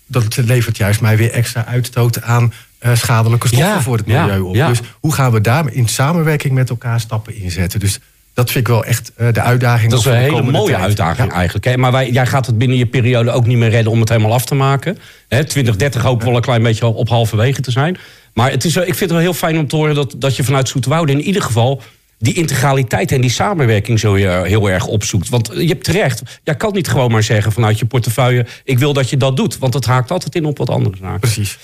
dat 0.09 0.37
levert 0.37 0.77
juist 0.77 1.00
mij 1.00 1.17
weer 1.17 1.31
extra 1.31 1.65
uitstoot 1.67 2.23
aan 2.23 2.53
eh, 2.79 2.95
schadelijke 2.95 3.47
stoffen 3.47 3.69
Ja, 3.69 3.81
voor 3.83 3.97
het 3.97 4.07
ja, 4.07 4.25
milieu 4.25 4.41
op. 4.41 4.55
ja. 4.55 4.69
Dus 4.69 4.81
hoe 5.00 5.12
gaan 5.12 5.33
we 5.33 5.41
daar 5.41 5.73
in 5.73 5.88
samenwerking 5.88 6.55
met 6.55 6.71
elkaar 6.71 7.00
stappen 7.00 7.35
inzetten? 7.37 7.81
Dus 7.81 7.99
dat 8.35 8.50
vind 8.50 8.67
ik 8.67 8.73
wel 8.73 8.85
echt 8.85 9.12
eh, 9.17 9.33
de 9.33 9.41
uitdaging. 9.41 9.91
Dat 9.91 10.00
is 10.00 10.07
een 10.07 10.12
hele 10.17 10.43
mooie 10.43 10.71
tijd. 10.73 10.83
uitdaging 10.83 11.33
eigenlijk. 11.33 11.65
Hè? 11.65 11.77
Maar 11.77 11.93
wij, 11.93 12.11
jij 12.11 12.27
gaat 12.27 12.47
het 12.47 12.59
binnen 12.59 12.77
je 12.79 12.87
periode 12.87 13.31
ook 13.31 13.47
niet 13.47 13.57
meer 13.59 13.71
redden 13.71 13.93
om 13.93 14.00
het 14.00 14.09
helemaal 14.09 14.33
af 14.33 14.45
te 14.45 14.55
maken. 14.55 14.99
Hè, 15.29 15.45
2030 15.45 16.03
hopen 16.03 16.19
we 16.19 16.25
wel 16.27 16.37
een 16.37 16.43
klein 16.43 16.62
beetje 16.62 16.87
op 16.87 17.09
halverwege 17.09 17.61
te 17.61 17.71
zijn. 17.71 17.99
Maar 18.35 18.50
het 18.50 18.65
is, 18.65 18.77
ik 18.77 18.85
vind 18.85 19.00
het 19.00 19.11
wel 19.11 19.19
heel 19.19 19.35
fijn 19.35 19.59
om 19.59 19.69
te 19.69 19.77
horen 19.77 19.95
dat, 19.95 20.15
dat 20.19 20.37
je 20.37 20.45
vanuit 20.45 20.69
Zoetewoude 20.69 21.12
in 21.12 21.21
ieder 21.21 21.43
geval 21.43 21.83
die 22.19 22.35
integraliteit 22.35 23.13
en 23.13 23.21
die 23.21 23.31
samenwerking 23.31 23.99
zo 23.99 24.15
heel, 24.15 24.43
heel 24.43 24.71
erg 24.71 24.87
opzoekt. 24.87 25.29
Want 25.29 25.51
je 25.55 25.67
hebt 25.67 25.85
terecht, 25.85 26.23
jij 26.43 26.57
kan 26.57 26.73
niet 26.73 26.89
gewoon 26.89 27.11
maar 27.11 27.23
zeggen 27.23 27.53
vanuit 27.53 27.79
je 27.79 27.87
portefeuille... 27.87 28.47
ik 28.65 28.79
wil 28.79 28.93
dat 28.93 29.11
je 29.11 29.17
dat 29.17 29.37
doet, 29.37 29.59
want 29.59 29.75
het 29.75 29.85
haakt 29.85 30.11
altijd 30.11 30.35
in 30.35 30.45
op 30.45 30.59
wat 30.59 30.71
andere 30.71 30.97
zaken. 30.97 31.21
Precies. 31.21 31.59